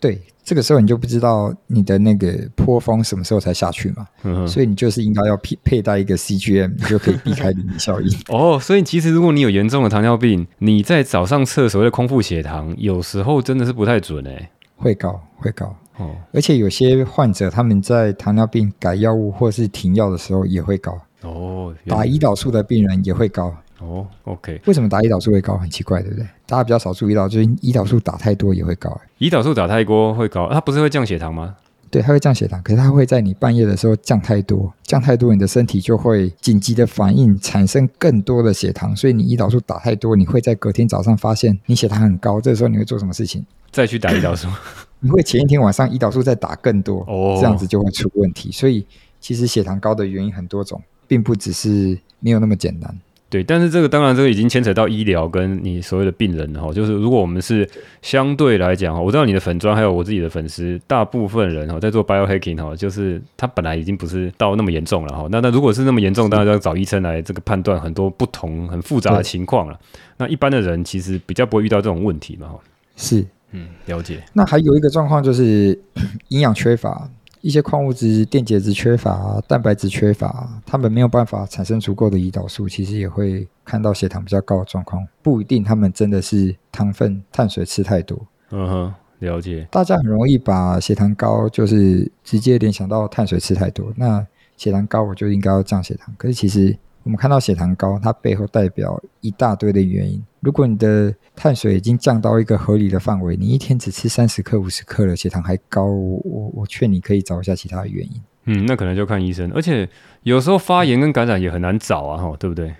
[0.06, 8.08] 对，这个时候你就不知道你的那个坡峰什么时候才下去嘛，嗯、所以你就是应该要佩佩戴一个 CGM，你就可以避开黎明效应。
[8.30, 23.51] 哦，所以其实如果你有严重的糖尿病，你在早上测所谓的空腹血糖，有时候真的是不太准诶，会高会高哦，而且有些患者他们在糖尿病改药物或是停药的时候也会高哦，打胰岛素的病人也会高。
[23.80, 25.57] 哦，OK，为什么打胰岛素会高？
[25.57, 26.26] 很奇怪，对不对？
[26.45, 28.99] 大家比较少注意到，就是胰岛素打太多也会高。
[29.19, 31.55] 胰岛素打太多会高，它不是会降血糖吗？
[31.91, 38.95] 对，它会降血糖，可是它会在你半夜的时候降太多，降太多，你的身体就会紧急的反应，产生更多的血糖。
[38.95, 42.41] 所以你胰岛素打太多，你会在隔天早上发现你血糖很高。
[42.41, 43.45] 这个时候你会做什么事情？
[43.71, 44.47] 再去打胰岛素？
[44.99, 48.51] 你会前一天晚上胰岛素再打更多，哦，这样子就会出问题。
[48.51, 48.86] 所以
[49.21, 52.93] 其实血糖高的原因很多种，并不只是没有那么简单。
[53.28, 56.71] 对，但是这个当然，这个已经牵扯到医疗跟你所谓的病人哈。
[56.71, 57.67] 就是如果我们是
[58.01, 65.28] 相对来讲哈，我知道你的粉砖还有我自己的粉丝，大部分人哈在做 biohacking 哈，就是他本来已经不是到那么严重了哈。
[65.32, 69.78] 那那如果是那么严重，当然要找医生来这个判断很多不同很复杂的情况了。
[70.17, 72.59] 那一般的人其实比较不会遇到这种问题嘛哈。
[72.95, 74.23] 是，嗯，了解。
[74.34, 75.78] 那还有一个状况就是
[76.30, 77.09] 营养缺乏。
[77.45, 85.07] 一些矿物质、电解质缺乏、蛋白质缺乏，他们没有办法产生足够的胰岛素，其实也会看到血糖比较高的状况。
[85.21, 88.19] 不一定他们真的是糖分、碳水吃太多。
[88.49, 89.67] 嗯哼，了解。
[89.69, 94.25] 大家很容易把血糖高就是直接联想到碳水吃太多，那
[94.57, 96.11] 血糖高我就应该要降血糖。
[96.17, 96.75] 可是其实。
[97.03, 100.19] 我们看到血糖高，它背后代表一大堆的原因。
[100.45, 108.21] 如果你的碳水已经降到一个合理的范围，你一天只吃三十克、五十克的血糖还高，我我我劝你可以找一下其他的原因。
[108.45, 109.51] 嗯，那可能就看医生。
[109.53, 109.89] 而且
[110.21, 112.75] 有时候发炎跟感染也很难找啊，哈，对不对？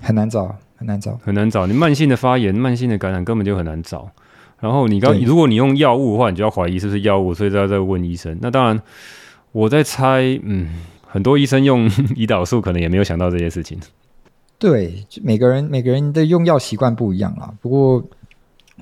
[0.00, 1.66] 很难找，很难找，很难找。
[1.66, 4.10] 你慢性的发炎、慢性的感染根本就很难找。
[4.58, 8.38] 然后你刚，如果你用药物的话，你就要怀疑是不是药物，所以要再问医生。
[8.40, 8.80] 那当然，
[9.52, 10.84] 我在猜，嗯。
[11.12, 13.76] 很多医生用 胰岛素，可能也没有想到这些事情。
[14.60, 17.52] 对，每个人每个人的用药习惯不一样啦。
[17.60, 18.00] 不过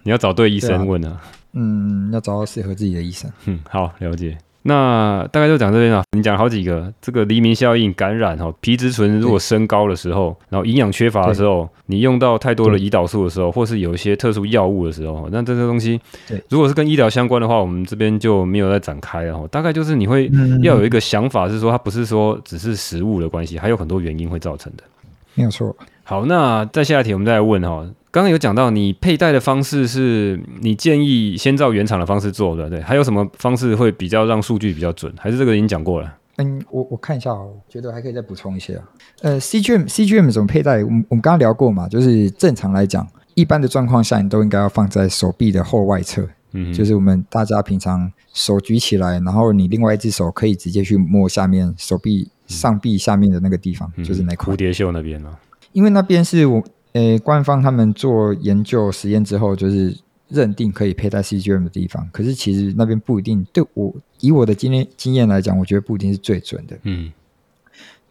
[0.02, 1.08] 你要找对医生问啊。
[1.08, 1.22] 啊
[1.54, 3.28] 嗯，要找到适合自己的医生。
[3.46, 4.36] 嗯，好，了解。
[4.62, 6.02] 那大概就讲这边了。
[6.12, 15.98] 你讲好几个，这个黎明效应、感染哈，皮质醇如果升高的时候，然后营养缺乏的时候，你用到太多的胰岛素的时候，或是有一些特殊药物的时候，那这些东西，
[16.50, 19.48] 如果是跟医疗相关的话，我们这边就没有再展开了哈。
[19.50, 20.30] 大概就是你会
[20.62, 24.84] 要有一个想法，是说它不是说只是食物的关系，还有很多原因会造成的。
[25.38, 25.74] 没有错。
[26.04, 27.86] 好，那在下一题，我们再来问哈。
[28.10, 32.80] 刚刚有讲到，你佩戴的方式是你建议先照原厂的方式做的，对？
[32.80, 35.12] 还有什么方式会比较让数据比较准？
[35.18, 36.14] 还是这个已经讲过了？
[36.38, 38.84] 嗯，我我看一下，我觉得还可以再补充一些啊。
[39.22, 40.82] 呃，CGM CGM 怎么佩戴？
[40.82, 55.38] 我们我们刚刚聊过嘛，就是正常来讲，一般的状况下，你都应该要放在手臂的后外侧，嗯，就是我们大家平常手举起来，然后你另外一只手可以直接去摸下面手臂上臂下面的那个地方，嗯、就是那块蝴蝶袖那边啊，
[55.70, 56.64] 因为那边是我。
[56.94, 59.94] 诶，官方他们做研究实验之后，就是
[60.28, 62.08] 认定可以佩戴 CGM 的地方。
[62.10, 66.76] 可是其实那边不一定，对我以我的经验经验来讲，我觉得不一定是最准的。
[66.84, 67.12] 嗯，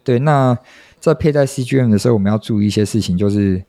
[0.04, 0.20] 对。
[0.20, 0.56] 那
[1.00, 3.62] 在佩戴 CGM 的时候，我们要注意一些事情，就是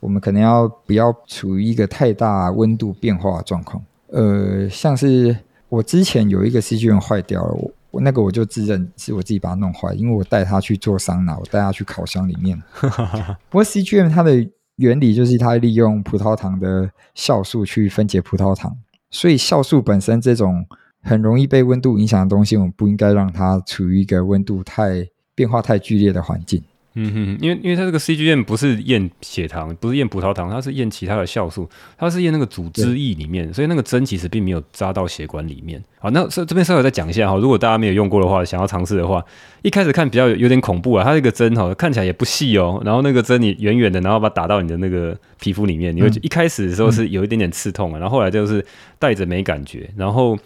[0.00, 3.82] 我们可能要不要处于一个太大温度变化的状况。
[4.08, 5.34] 呃，像是
[5.68, 7.70] 我之前有一个 CGM 坏掉了，我。
[7.90, 12.60] 我那个我就自认是我自己把它弄坏，因为我带它去做桑拿，我带它去烤箱里面。
[13.48, 18.76] 不过 CGM 它的原理就是它利用葡萄糖的酵素去分解葡萄糖，
[19.10, 20.66] 所以酵素本身这种
[21.02, 26.62] 很容易被温度影响的东西，我们不应该让它处于一个温度太变化太剧烈的环境。
[27.00, 35.82] 嗯哼，因为因为它这个 CGM 不是验血糖，不是验葡萄糖，它是验其他的酵素，它是验那个组织液里面，所以那个针其实并没有扎到血管里面。
[36.00, 39.24] 好，那这这边稍微再讲一下哈，如果大家没有用过的话，想要尝试的话，
[39.62, 48.64] 一开始看比较有，有点恐怖啊，它这个针哈看起来也不细哦，然后那个针你远远的，然后把它打到你的那个皮肤里面，你会一开始的时候是有一点点刺痛啊，然后后来就是
[48.98, 50.36] 带着没感觉，然后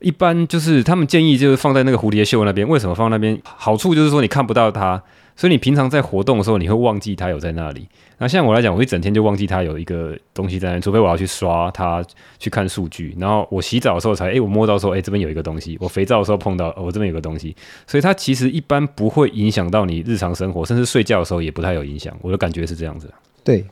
[0.00, 3.40] 一般就是他们建议就是放在那个蝴蝶袖那边，为什么放那边？
[3.44, 5.00] 好处就是说你看不到它。
[5.34, 7.88] 所以你平常在活动的时候，你会忘记它有在那里。
[8.18, 12.04] 那像我来讲，我一整天就忘记它有一个东西在那，除非我要去刷它
[12.38, 13.16] 去看数据。
[13.18, 15.76] 然后我洗澡的时候才，哎，我摸到说，哎，这边有一个东西。
[15.80, 17.56] 我肥皂的时候碰到，哦，我这边有个东西。
[17.86, 22.16] 所以它其实一般不会影响到你日常生活，甚至睡觉的时候也不太有影响。
[22.20, 23.12] 我的感觉是这样子。
[23.42, 23.64] 对。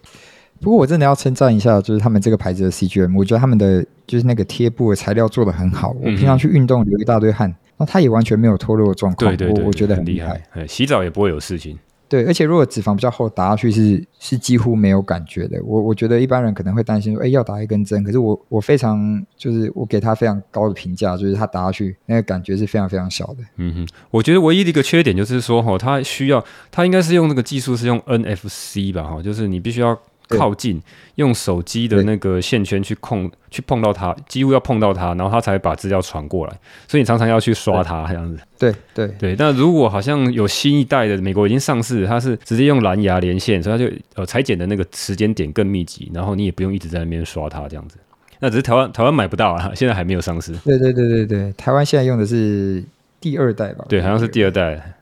[0.63, 5.97] 不过我真的要称赞一下，就是他们这个牌子的 CGM，我觉得他们的就是那个贴布的材料做的很好。
[6.03, 7.55] 我平常去运动流一大堆汗。
[7.81, 10.41] 那他也完全没有脱落的状况，对对对，我我觉得很厉害。
[10.69, 11.79] 洗澡也不会有事情。
[12.11, 15.59] 对，而且如果脂肪比较厚，打下去是是几乎没有感觉的。
[15.65, 23.37] 我我觉得一般人可能会担心说，哎，要打一根针，可是我我非常就是我给他非常高的评价，就是他打下去那个感觉是非常非常小的。
[23.57, 29.99] 嗯哼，我觉得唯一的一个缺点就是说，哈，它需要它应该是用那个技术是用 NFC 吧，哈，就是你必须要。
[30.31, 30.81] 靠近
[31.17, 36.53] 用手机的那个线圈去控，去碰到它，几乎要碰到它，然后它才把资料传过来。
[36.89, 38.39] 所以你常常要去刷它这样子。
[38.59, 39.37] 对对对。
[39.39, 47.97] 那如果好像有新一代的美国已经上市，它是直接用蓝牙连线，所以它就呃裁剪的那个时间点更密集，然后你也不用一直在那边刷它这样子。
[48.39, 50.53] 那只是台湾台湾买不到啊， 现在还没有上市。
[50.65, 52.83] 对对对对对，台湾现在用的是
[53.21, 53.85] 第二代吧？
[53.89, 54.95] 对，好像是第二代。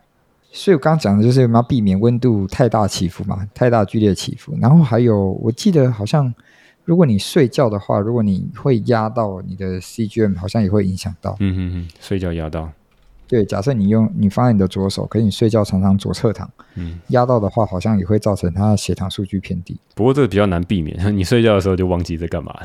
[0.51, 4.57] 所以我刚刚讲的就是我们要避免温度太大起伏嘛，太大剧烈起伏。
[4.61, 6.33] 然后还有，我记得好像
[6.85, 11.37] 如果你睡觉的话，如果你会压到你的 CGM，好像也会影响到。
[11.41, 12.71] 嗯嗯嗯，睡觉压到。
[13.29, 19.79] 对，假设你用你放在你的左手，可是你睡觉常常左侧躺，嗯，压到的话，好像也会造成它的血糖数据偏低。
[19.95, 22.59] 不过这个比较难避免，你睡觉的时候就忘记在干嘛。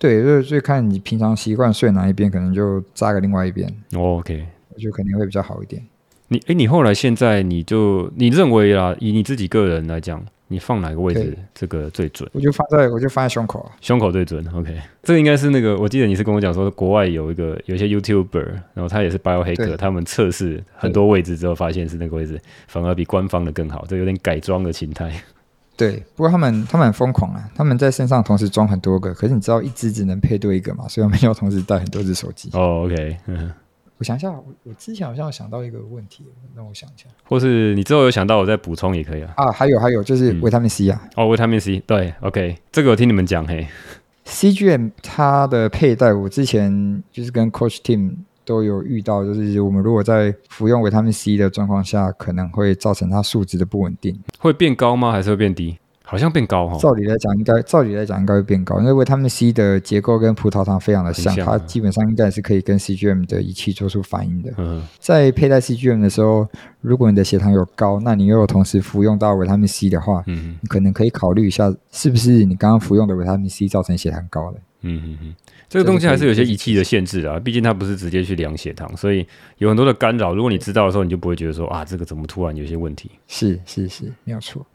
[0.00, 3.68] 对，所以所以看你平常习惯睡哪一边，可能就扎个另外一边。
[3.92, 4.44] 哦，OK，
[4.74, 5.80] 我觉得肯定会比较好一点。
[6.32, 12.28] 你哎，你后来现在你就你认为啊，以你自己个人来讲，你放哪个位置这个最准？
[12.32, 14.42] 我就放在我就放在胸口啊，胸口最准。
[14.54, 25.12] OK，这个应该是那个，我记得你是跟我讲说，国外有一个有一些 YouTuber，然后他也是 Biohacker，他们测试很多位置之后，发现是那个位置反而比官方的更好，这有点改装的形态。
[25.76, 32.50] 对，不过他们他们很疯狂啊，他们在身上同时装很多个，可是你知道一只只能配对一个嘛，所以我们要同时带很多只手机。
[32.52, 33.50] 哦，OK，嗯。
[34.02, 36.24] 我想一下，我我之前好像想到一个问题，
[36.56, 37.06] 让我想一下。
[37.22, 39.32] 或是你之后有想到，我再补充也可以啊。
[39.36, 41.00] 啊，还有还有，就是维他命 C 啊。
[41.04, 43.64] 嗯、哦，维他命 C，对，OK，这个我听你们讲嘿。
[44.26, 54.20] CGM 它的佩戴，我之前就是跟 Coach Team 都有遇到，就是我们如果在服用维他命 C 的状况下，可能会造成它数值的不稳定。
[54.40, 55.12] 会变高吗？
[55.12, 55.78] 还是会变低？
[56.12, 64.52] 好像变高哈，照理来讲应该，照理来讲应该会变高，因为维他命 C 的结构跟葡萄糖非常的像，像它基本上应该是可以跟 CGM 的仪器做出反应的。
[64.58, 66.46] 嗯，在佩戴 CGM 的时候，
[66.82, 74.58] 如果你的血糖有高，那你又有同时服用到维他命 C 的话，嗯，你可能可以考虑一下，是不是你刚刚服用的维他命 C 造成血糖高的？
[74.82, 75.34] 嗯嗯嗯，
[75.68, 79.26] 这个东西还是有些仪器的限制啊，毕竟它不是直接去量血糖，所以
[79.58, 80.34] 有很多的干扰。
[80.34, 83.10] 如果你知道的时候，你就不会觉得说啊，这个怎么突然有些问题？
[83.28, 84.66] 是是是，没有错。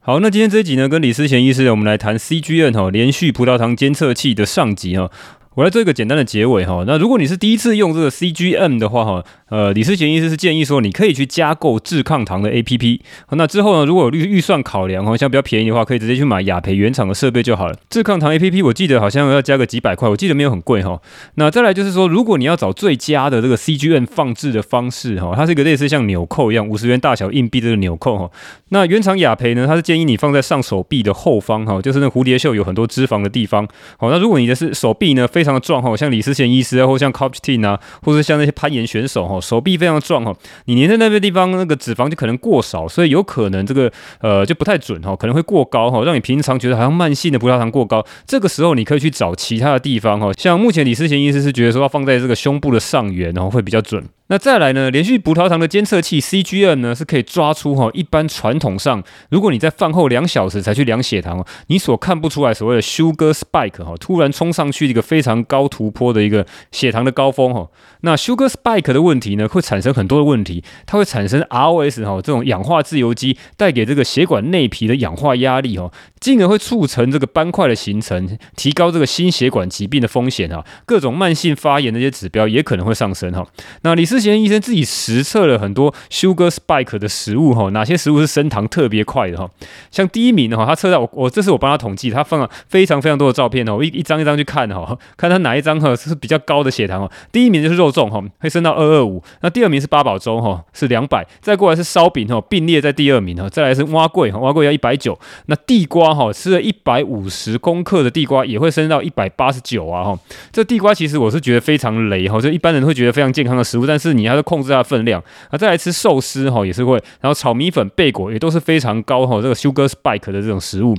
[0.00, 5.10] 好，那今天这一集呢，跟李思贤医师，我们来谈 CGN 哈，连续葡萄糖监测器的上集哈。
[5.58, 6.84] 我来做一个简单的结尾哈。
[6.86, 13.00] 那如果你是第一次用这个 CGM 的话哈，呃，李思贤医师是建议说，你可以去加购智抗糖的 APP。
[13.32, 17.74] 那之后呢，如果有预预算考量哈，像比较便宜的话，可以直接去买雅培原厂的设备就好了。
[17.90, 21.02] 智抗糖 APP 我记得好像要加个几百块，我记得没有很贵哈。
[21.34, 28.30] 那再来就是说，如果你要找最佳的这个 CGM 放置的方式哈，它是一个类似像纽扣一样五十元大小硬币这个纽扣哈。
[28.68, 33.66] 那原厂雅培呢，它是建议你放在上手臂的后方哈，就是那蝴蝶袖有很多脂肪的地方。
[33.96, 40.34] 好，那如果你的是手臂呢，非常的壮哈，像李思贤医师啊，或像 Coptin 啊，或者像那些攀岩选手哈，手臂非常壮哈，
[40.66, 43.90] 你粘在那个地方，那个脂肪就可能过少，所以有可能这个
[44.20, 48.04] 呃就不太准哈，可能会过高哈，让你平常觉得好像慢性的葡萄糖过高。
[48.26, 54.04] 这个时候你可以去找其他的地方哈，像目前李思贤医师是觉得说要放在这个胸部的上缘，然后会比较准。
[54.30, 67.68] 那再来呢，连续葡萄糖的监测器 CGM 呢，是可以抓出哈，一般传统上，如果你在饭后两小时才去量血糖，你所看不出来所谓的 sugar spike 哈，突然冲上去一个非常高突破的一个血糖的高峰哈。
[68.02, 83.44] 那 sugar spike 的问题呢，会产生很多的问题，它会产生 ROS 哈这种氧化自由基带给这个血管内皮的氧化压力哈，进而会促成这个斑块的形成，提高这个心血管疾病的风险哈，各种慢性发炎的一些指标也可能会上升哈。
[83.82, 89.50] 那李思贤医生自己实测了很多 sugar spike 的食物哈，哪些食物是升糖特别快的哈？
[89.90, 97.10] 像第一名哈，他测到我我这是我帮他统计，他放了非常非常多的照片哦，我一一张一张去看哈，看他哪一张哈是比较高的血糖哦。
[97.32, 97.88] 第一名就是肉。
[97.88, 110.18] 粽哈会升到二二五，那第二名是八宝粥哈是两百，再过来是烧饼哈并列在第二名哈，再来是碗粿哈碗粿要一百九，那地瓜哈吃了一百五十公克的地瓜也会升到一百八十九啊哈，
[110.52, 115.20] 这地瓜其实我是觉得非常雷哈，就一般人会觉得非常健康的食物，但是你还是控制它的分量
[115.50, 120.94] 啊，再来吃寿司哈也是会，然后炒米粉、贝果也都是非常高哈这个 sugar spike 的这种食物。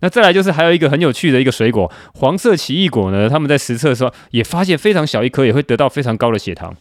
[0.00, 6.76] 那再来就是还有一个很有趣的一个水果，黄色奇异果呢，他们在实测的时候也发现非常小一颗也会得到非常高的血糖。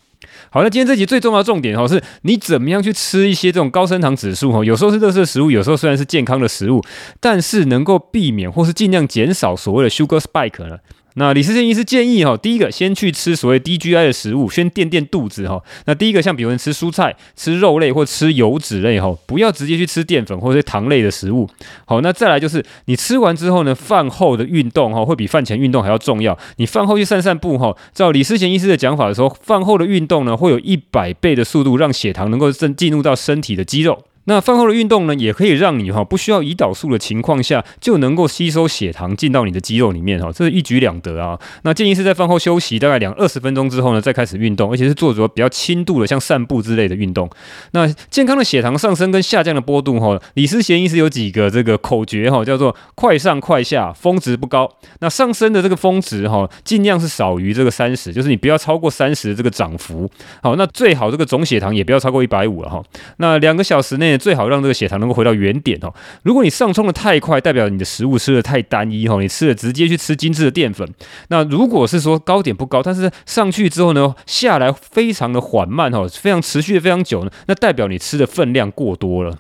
[0.50, 6.82] 好，那今天这集最重要的重点哦，是你怎么样去吃一些这种高升糖指数哦，有时候是垃圾食物，有时候虽然是健康的食物，
[7.20, 10.78] 但是能够避免或是尽量减少所谓的 sugar spike 呢？
[11.20, 15.60] 那李思贤医师建议哈，第一个先去吃所谓低 GI 的食物，先垫垫肚子哈。
[15.86, 21.50] 那第一个像比如吃蔬菜、吃肉类或吃油脂类哈，不要直接去吃淀粉或者糖类的食物。
[21.86, 26.38] 好，那再来就是你吃完之后呢，饭后的运动哈，会比饭前运动还要重要。
[26.58, 34.04] 你饭后去散散步哈，照李思贤医师的讲法的时候，饭后的运动呢，会有一百倍的速度让血糖能够进进入到身体的肌肉。
[34.28, 41.40] 那饭后的运动呢，也可以让你哈不需要胰岛素的情况下，就能够吸收血糖进到你的肌肉里面哈，这是一举两得啊。
[41.64, 47.30] 那建议是在饭后休息大概两二十分钟之后呢，再开始运动，而且是做着比较轻度的，像散步之类的运动。
[47.72, 54.70] 那健康的血糖上升跟下降的波动哈，李思贤医师有几个这个口诀哈，叫做快上快下，峰值不高。
[55.00, 60.10] 那上升的这个峰值哈，尽量是少于这个三十，就是你不要超过三十的这个涨幅。
[60.44, 62.84] 好，那最好这个总血糖也不要超过一百五了哈。
[63.20, 64.17] 那两个小时内。
[64.18, 65.94] 最好让这个血糖能够回到原点哦。
[66.24, 70.88] 如果你上冲的太快，代表你的食物吃的太单一哈，你吃的直接去吃精致的淀粉。
[71.30, 79.38] 那如果是说高点不高，但是上去之后呢，下来非常的缓慢哈，非常持续的非常久呢，那代表你吃的分量过多了。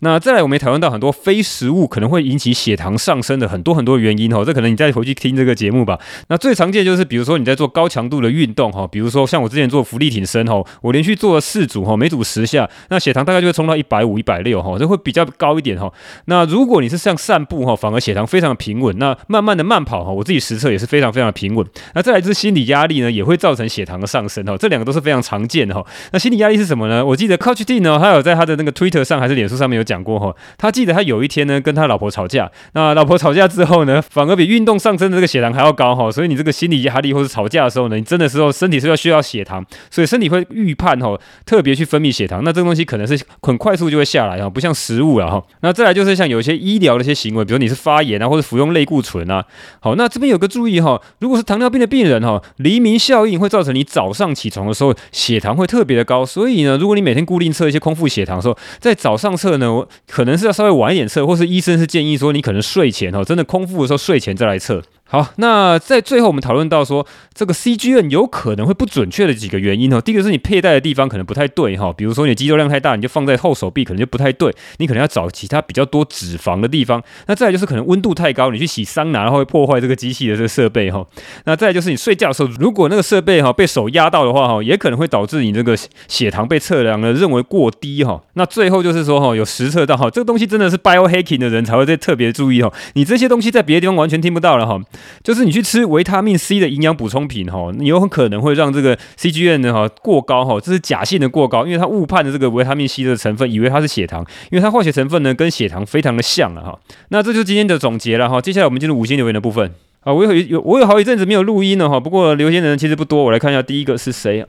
[0.00, 5.98] 那再来，我们也讨论到很多非食物可能会引起血糖上升的很多很多原因哈，这可能你再回去听这个节目吧。
[6.28, 15.92] 那最常见就是，比如说你在做高强度的运动哈，比如说像我之前做伏地挺身哈，我连续做了四组哈，每组十下，那血糖大概就会冲到一百五、一百六哈，这会比较高一点哈。
[16.26, 18.90] 那如果你是像散步哈，反而血糖非常的平稳。
[18.98, 21.66] 那慢慢的慢跑哈，我自己实测也是非常非常的平稳。
[21.94, 25.84] 那再来就是心理压力呢，也会造成血糖的上升哈，这两个都是非常常见的哈。
[26.12, 27.04] 那心理压力是什么呢？
[27.04, 30.70] 我记得 Coach T 呢，他有在他的那个 Twitter 上还是脸书上面有讲过哈，他。
[30.70, 32.48] 记得他有一天呢，跟他老婆吵架。
[32.74, 36.08] 那老婆吵架之后呢，反而比运动上升的这个血糖还要高哈。
[36.10, 42.44] 所以你这个心理压力或者吵架的时候呢，你真的时候身体是要需要血糖，所以身体会预判哈，特别去分泌血糖。
[42.44, 45.42] 那这个东西可能是很快速就会下来哈，不像食物了哈。
[45.60, 49.44] 那再来就是像有一些医疗的一些行为，比如你是发炎啊，或者服用类固醇啊。
[49.80, 56.24] 好，那这边有个注意哈，如果是糖尿病的病人哈，黎明效应会造成你早上起床的时候血糖会特别的高。
[56.24, 64.82] 所以呢，如果你每天固定测一些空腹血糖的时候，在早上测呢，可能是要稍微晚一点测，或是医生是建议说，你可能睡前哦，真的空腹的时候睡前再来测。
[65.12, 67.04] 好，那在最后我们讨论到说，
[67.34, 70.00] 这个 CGN 有可能会不准确的几个原因哦。
[70.00, 77.02] 第一个是你佩戴的地方可能不太对哈，比如说你肌肉量太大，你就放在后手臂可能就不太对，你可能要找其他比较多脂肪的地方。
[77.26, 81.04] 那再来就是可能温度太高，你去洗桑拿然后会破坏这个机器的这个设备哈。
[81.44, 88.22] 那再来就是你睡觉的时候，如果那个设备哈被手压到的话哈，也可能会导致你这个血糖被测量了认为过低哈。
[88.34, 92.72] 那最后就是说哈，有实测到哈，这个东西真的是 biohacking 的人才会再特别注意哈。
[92.94, 94.80] 你这些东西在别的地方完全听不到了哈。
[95.22, 106.78] 就是你去吃维他命 C 的营养补充品哈，你有很可能会让这个 CGN 呢哈过高哈，这是假性的过高，因为它误判了这个维他命 C 的成分，以为它是血糖，因为它化学成分呢跟血糖非常的像了哈。
[107.08, 114.48] 那这就是今天的总结了哈，接下来我们进入五星留言的部分啊，我有有我有好一阵子没有录音了哈，不过留言的人其实不多，我来看一下第一个是谁啊？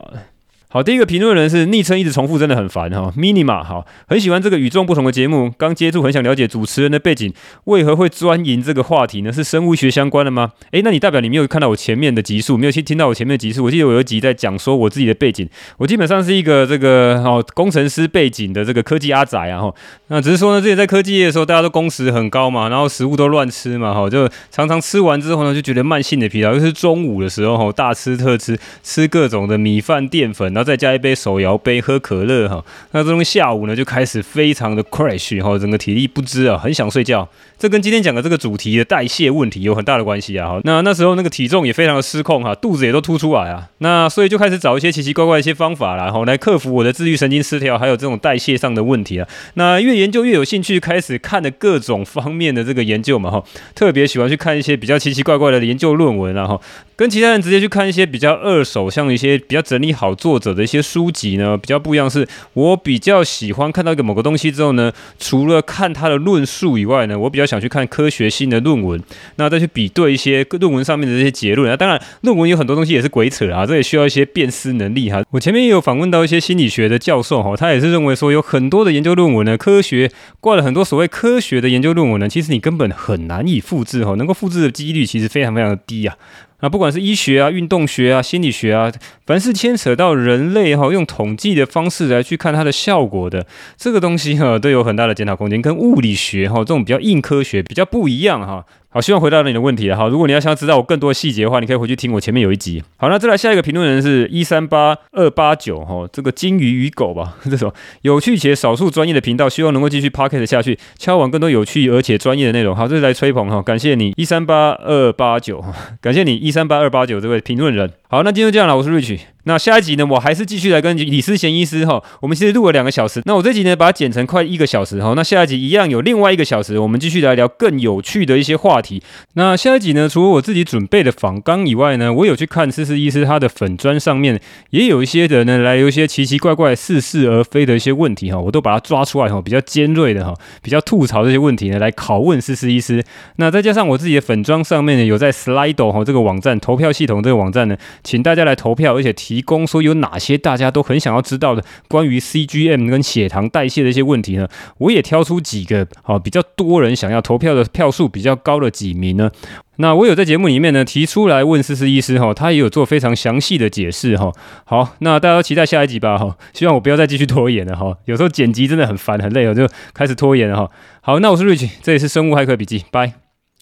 [0.72, 3.12] 好，第一个评论人是昵称一直重复，真的很烦哈。
[3.14, 5.52] Minima 好，很喜欢这个与众不同的节目。
[5.58, 7.30] 刚接触，很想了解主持人的背景，
[7.64, 9.30] 为何会专营这个话题呢？
[9.30, 10.52] 是生物学相关的吗？
[10.70, 13.64] 诶，那你代表你没有看到我前面的集数，没有去听到我前面的集数。
[13.64, 15.46] 我记得我有集在讲说我自己的背景，
[15.76, 19.74] 我基本上是一个这个哦工程师背景的这个科技阿宅啊哈。
[20.06, 32.64] 那只是说呢，之前在科技业的时候，大家都工时很高嘛，然后食物都乱吃嘛哈，就常常吃完之后呢，就觉得慢性的疲劳，尤其是中午的时候哈，大吃特吃，吃各种的米饭淀粉，然再加一杯手摇杯喝可乐哈。
[32.92, 37.28] 那这种下午呢就开始非常的 crash 哈，整个体力不支啊，很想睡觉。
[37.58, 40.48] 这跟今天讲的这个主题的代谢问题有很大的关系啊。
[40.48, 43.68] 哈，那那时候那个体重也非常的失控哈，肚子也都凸出来啊。
[43.78, 49.28] 那所以就开始找一些奇奇怪怪的一些方法啦，然后来克服我的自律神经失调，还有这种代谢上的问题啊。
[49.54, 53.44] 那越研究越有兴趣，开始看了各种方面的这个研究嘛哈，
[53.74, 56.60] 特别喜欢去看一些比较奇奇怪怪的研究论文啊哈，
[56.96, 62.08] 跟其他人直接去看一些比较二手，像一些比较整理好作者的一些书籍呢，比较不一样。
[62.10, 69.02] 是我比较喜欢看到一个某个东西之后呢，除了看它的论述以外呢，我比较想去看科学性的论文，
[69.36, 71.76] 那再去比对一些论文上面的这些结论啊。
[71.76, 75.22] 当然，论文有很多东西也是鬼扯啊，这也需要一些辨识能力哈。
[75.30, 86.16] 我前面也有访问到一些心理学的教授哈，他也是认为说有很多的研究论文呢，科学挂了很多所谓科学的研究论文呢，其实你根本很难以复制哈，能够复制的几率其实非常非常的低啊。
[86.62, 88.90] 那不管是医学啊、运动学啊、心理学啊，
[89.26, 93.46] 凡是牵扯到人类哈，用统计的方式来去看它的效果的
[93.76, 98.64] 这个东西哈，都有很大的检讨空间，跟物理学哈这种比较硬科学比较不一样哈。
[98.94, 100.06] 好，希望回答了你的问题了哈。
[100.06, 102.82] 如果你要想要知道我更多细节的话，你可以回去听我前面有一集。
[102.98, 107.72] 好，那再来下一个评论人是一三八二八九哈，这个金鱼与狗吧， 这种
[108.02, 112.76] 有趣且少数专业的频道，希望能够继续 podcast 下去，敲完更多有趣而且专业的内容。
[112.76, 115.64] 好，这是来吹捧哈，感谢你一三八二八九，
[116.02, 117.90] 感谢你一三八二八九这位评论人。
[118.10, 119.31] 好，那今天就这样了，我是 Rich。
[119.44, 129.02] 那下一集呢，我还是继续来跟李思贤医师哈，我们其实录了两个小时，那我这集呢把它剪成快一个小时哈，那下一集一样有另外一个小时，我们继续来聊更有趣的一些话题。
[129.34, 134.40] 那下一集呢，除了我自己准备的访纲以外呢，我有去看思思医师他的粉砖上面，
[134.70, 143.02] 也有一些人呢来有一些奇奇怪怪、似是而非的一些问题哈，我都把它抓出来哈，比较尖锐的哈，比较吐槽这些问题呢来拷问思思医师。
[143.36, 150.18] 那再加上我自己的粉专上面呢，有在 Slido 哈这个网站投票系统这个网站呢，请大家来投票，而且提提供说有哪。
[150.22, 154.46] 些大家都很想要知道的关于 CGM 跟血糖代谢的一些问题呢？
[154.78, 159.30] 我也挑出几个好比较多人想要投票的票数比较高的几名呢。
[159.78, 164.30] 那我有在节目里面呢提出来问思思医师哈，他也有做非常详细的解释哈。
[164.64, 166.36] 好，那大家都期待下一集吧哈。
[166.52, 167.96] 希望我不要再继续拖延了哈。
[168.04, 170.70] 有时候剪辑真的很烦很累，我就开始拖延了哈。
[171.00, 173.14] 好，那我是 Rich，这里是生物骇客笔记，拜，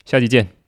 [0.04, 0.59] 下期见。